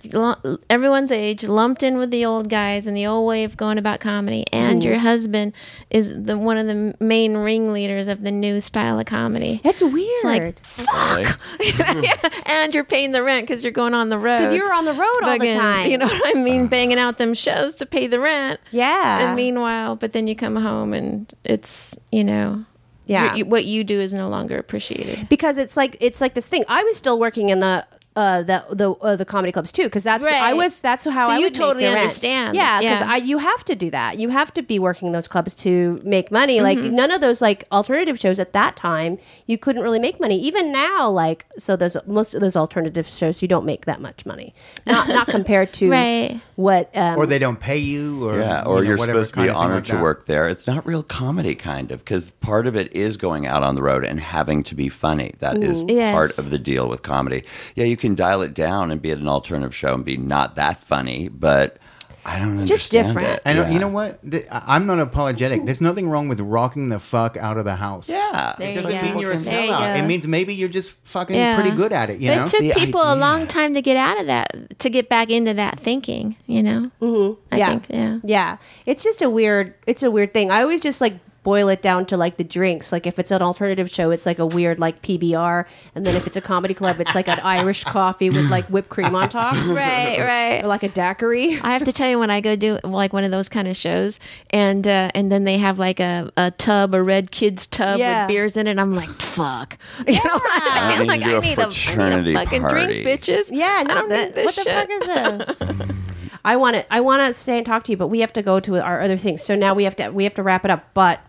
[0.69, 3.99] everyone's age lumped in with the old guys and the old way of going about
[3.99, 5.53] comedy, and your husband
[5.89, 9.59] is the one of the main ringleaders of the new style of comedy.
[9.63, 10.55] That's weird.
[10.57, 11.27] It's like
[11.59, 12.07] Really?
[12.45, 14.39] and you're paying the rent because you're going on the road.
[14.39, 15.89] because you're on the road all the time.
[15.91, 16.67] You know what I mean?
[16.67, 18.59] Banging out them shows to pay the rent.
[18.71, 19.27] Yeah.
[19.27, 22.65] And meanwhile, but then you come home and it's you know,
[23.05, 23.31] Yeah.
[23.33, 25.27] you- you- what you do is no longer appreciated.
[25.29, 26.63] because it's like it's like this thing.
[26.67, 27.85] I was still working in the.
[28.17, 31.33] Uh, the the uh, the comedy clubs too because that's I was that's how So
[31.33, 31.99] I you would make totally the rent.
[31.99, 32.55] understand.
[32.55, 33.13] yeah because Yeah.
[33.13, 36.31] I you have to do that you have to be working those clubs to make
[36.31, 36.95] money like Mm-hmm.
[37.01, 40.71] none of those like alternative shows at that time you couldn't really make money even
[40.71, 44.49] now like so there's most of those alternative shows you don't make that much money
[44.87, 46.41] not not compared to Right.
[46.55, 49.33] what um, or they don't pay you, or Yeah, you or know, you're whatever supposed
[49.35, 50.47] to be kind of thing honored like to work there.
[50.49, 53.83] It's not real comedy, kind of, because part of it is going out on the
[53.83, 55.33] road and having to be funny.
[55.39, 56.13] That is Yes.
[56.13, 57.43] part of the deal with comedy.
[57.75, 60.55] Yeah, you can dial it down and be at an alternative show and be not
[60.55, 61.77] that funny, but
[62.25, 62.61] I don't know.
[62.61, 63.35] it's just understand different.
[63.37, 63.41] it.
[63.45, 63.69] And yeah.
[63.69, 64.19] you know what?
[64.51, 65.63] I- I'm not apologetic.
[65.63, 68.09] There's nothing wrong with rocking the fuck out of the house.
[68.09, 69.01] Yeah, There It you doesn't go.
[69.01, 69.97] mean you're a There you sellout.
[69.99, 71.55] It means maybe you're just fucking Yeah.
[71.59, 72.19] pretty good at it.
[72.19, 72.43] You But know.
[72.43, 75.29] it took The people a long time to get out of that, to get back
[75.29, 76.35] into that thinking.
[76.47, 77.39] You know, mm-hmm.
[77.53, 77.69] I Yeah.
[77.69, 78.17] think, yeah.
[78.25, 79.73] Yeah, it's just a weird.
[79.85, 80.51] It's a weird thing.
[80.51, 81.13] I always just like
[81.47, 82.91] boil it down to like the drinks.
[82.91, 86.27] Like if it's an alternative show, it's like a weird like PBR, and then if
[86.27, 89.53] it's a comedy club, it's like an Irish coffee with like whipped cream on top,
[89.65, 90.61] Right, right.
[90.61, 91.57] or like a daiquiri.
[91.61, 93.77] I have to tell you when I go do like one of those kind of
[93.77, 94.19] shows,
[94.49, 98.23] and uh, and then they have like a, a tub, a red kids tub Yeah.
[98.23, 98.77] with beers in it.
[98.77, 99.77] I'm like, fuck,
[100.07, 100.99] you know what I I mean?
[100.99, 103.03] need Like to do a I need a, I need a fucking party.
[103.03, 103.49] drink, bitches.
[103.53, 104.73] Yeah, I no, don't that, need this what the shit.
[104.73, 105.97] fuck is this?
[106.43, 106.93] I want to.
[106.93, 108.99] I want to stay and talk to you, but we have to go to our
[109.01, 109.41] other things.
[109.41, 110.09] So now we have to.
[110.09, 111.21] We have to wrap it up, but.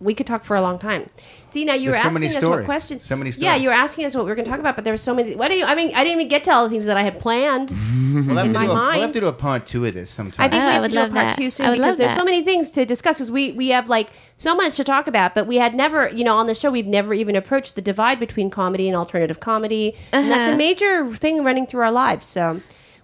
[0.00, 1.08] We could talk for a long time.
[1.48, 2.58] See, now you There's were so asking many us stories.
[2.58, 3.04] what questions.
[3.06, 4.84] So many Yeah, you were asking us what we were going to talk about, but
[4.84, 5.34] there were so many.
[5.36, 5.64] What do you?
[5.64, 7.72] I mean, I didn't even get to all the things that I had planned.
[8.14, 9.94] We'll have, in to my do a, we'll have to do a part two of
[9.94, 10.44] this sometime.
[10.46, 11.36] I think Oh, we I have would to do a love part that.
[11.36, 12.18] two soon because there's that.
[12.18, 13.16] so many things to discuss.
[13.18, 16.22] Because we we have like so much to talk about, but we had never, you
[16.22, 19.96] know, on the show we've never even approached the divide between comedy and alternative comedy,
[20.12, 20.56] and that's a Uh-huh.
[20.56, 22.24] major thing running through our lives.
[22.26, 22.60] So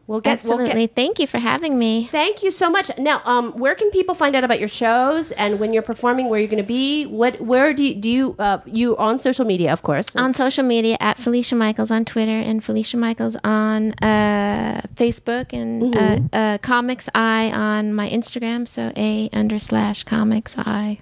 [0.06, 0.86] we'll get we'll Absolutely.
[0.86, 0.94] get.
[0.96, 2.08] Thank you for having me.
[2.10, 2.90] Thank you so much.
[2.98, 6.28] Now, um, where can people find out about your shows and when you're performing?
[6.28, 7.06] Where you're going to be?
[7.06, 7.40] What?
[7.40, 9.72] Where do you, do you uh, you on social media?
[9.72, 10.14] Of course.
[10.16, 15.82] on social media at Felicia Michaels on Twitter and Felicia Michaels on uh, Facebook and
[15.94, 16.26] Mm-hmm.
[16.34, 18.66] uh, uh, Comics Eye on my Instagram.
[18.68, 20.98] So a under slash Comics Eye.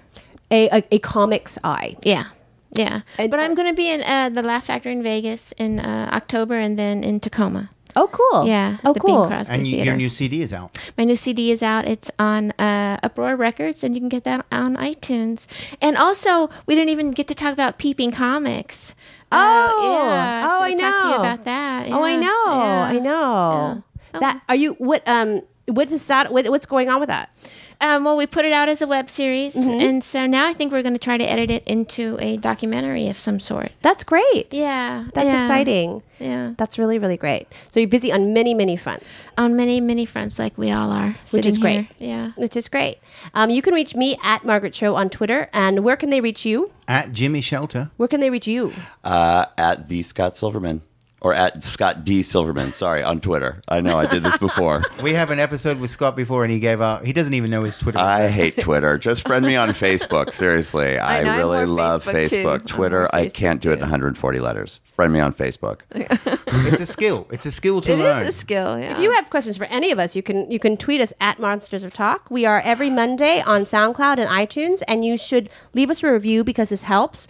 [0.51, 1.95] a, a a comics eye.
[2.03, 2.25] Yeah.
[2.73, 3.01] Yeah.
[3.17, 6.09] And- but I'm going to be in uh, the Laugh Factory in Vegas in uh,
[6.13, 7.69] October and then in Tacoma.
[7.95, 8.45] Oh, cool.
[8.47, 8.77] Yeah.
[8.85, 9.27] Oh, the cool.
[9.27, 10.77] Bing and you, your new CD is out.
[10.97, 11.87] My new CD is out.
[11.87, 15.47] It's on uh, Uproar Records, and you can get that on iTunes.
[15.81, 18.93] And also, we didn't even get to talk about Peeping Comics.
[19.31, 21.19] Uh, Oh, yeah, oh, I should've talked to you know.
[21.19, 21.87] about that.
[21.91, 22.25] Oh, I know.
[22.27, 22.81] yeah.
[22.83, 23.83] I know.
[24.13, 24.19] Yeah.
[24.19, 24.73] That are you?
[24.73, 25.41] What um?
[25.67, 26.31] What is that?
[26.33, 27.33] What, what's going on with that?
[27.81, 29.79] Um, well, we put it out as a web series, Mm-hmm.
[29.79, 33.07] and so now I think we're going to try to edit it into a documentary
[33.07, 33.71] of some sort.
[33.81, 34.53] That's great.
[34.53, 36.03] Yeah, That's yeah, exciting.
[36.19, 37.47] Yeah, That's really really great.
[37.69, 41.15] So you're busy on many many fronts, on many many fronts, like we all are.
[41.31, 41.87] which is great.
[41.97, 42.09] here.
[42.09, 42.31] Yeah.
[42.35, 42.97] which is great.
[43.33, 46.45] Um, you can reach me at Margaret Cho on Twitter, and where can they reach
[46.45, 46.71] you?
[46.87, 47.91] At Jimmy Shelter.
[47.95, 48.73] Where can they reach you?
[49.05, 50.81] uh, at the Scott Silverman
[51.21, 52.71] or at Scott D Silverman.
[52.71, 53.61] Sorry, on Twitter.
[53.67, 54.81] I know I did this before.
[55.03, 57.05] We have an episode with Scott before, and he gave out.
[57.05, 57.99] He doesn't even know his Twitter.
[57.99, 58.97] I hate Twitter.
[58.97, 60.33] Just friend me on Facebook.
[60.33, 62.35] Seriously, I, know, I'm really love Facebook, too.
[62.43, 62.59] Facebook.
[62.61, 64.81] I'm Twitter, more I can't do it in 140 letters.
[64.93, 65.81] Friend me on Facebook.
[65.91, 67.27] it's a skill.
[67.31, 68.23] It's a skill to It learn.
[68.23, 68.77] is a skill.
[68.77, 68.93] Yeah.
[68.93, 71.39] If you have questions for any of us, you can you can tweet us at
[71.39, 72.29] Monsters of Talk.
[72.29, 76.43] We are every Monday on SoundCloud and iTunes, and you should leave us a review
[76.43, 77.27] because this helps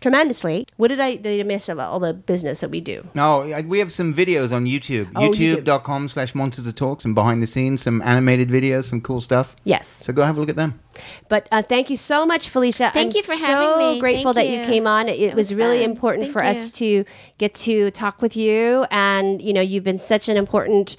[0.00, 0.66] tremendously.
[0.76, 3.06] What did I did I miss about all the business that we do?
[3.14, 5.08] No, I- we have some videos on YouTube.
[5.16, 5.64] Oh, YouTube.
[5.64, 9.56] YouTube.com slash Monsters of Talks and behind the scenes, some animated videos, some cool stuff.
[9.64, 9.88] Yes.
[9.88, 10.80] So go have a look at them.
[11.28, 12.90] But uh, thank you so much, Felicia.
[12.92, 14.00] Thank I'm you for so having me.
[14.00, 14.66] grateful Thank that you you.
[14.66, 15.08] came on.
[15.08, 15.90] It, was, was really fun.
[15.90, 16.48] important Thank for you.
[16.50, 17.04] us to
[17.38, 20.96] get to talk with you, and you know, you've been such an important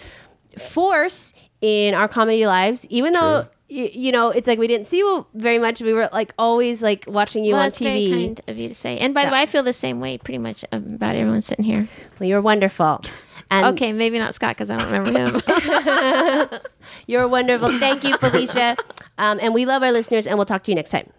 [0.57, 2.85] force in our comedy lives.
[2.89, 5.81] Even though y- you know, it's like we didn't see you very much.
[5.81, 8.11] We were like always like watching you well, on that's very TV.
[8.11, 8.97] kind of you to say.
[8.97, 11.65] And by So- the way, I feel the same way pretty much about everyone sitting
[11.65, 11.87] here.
[12.19, 13.01] Well, you're wonderful.
[13.49, 16.49] And Okay, maybe not Scott because I don't remember him.
[17.07, 17.69] you're wonderful.
[17.79, 18.75] Thank you, Felicia.
[19.19, 21.09] Um, and we love our listeners, and we'll talk to you next time.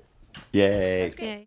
[0.53, 1.09] Yay.
[1.09, 1.37] Okay.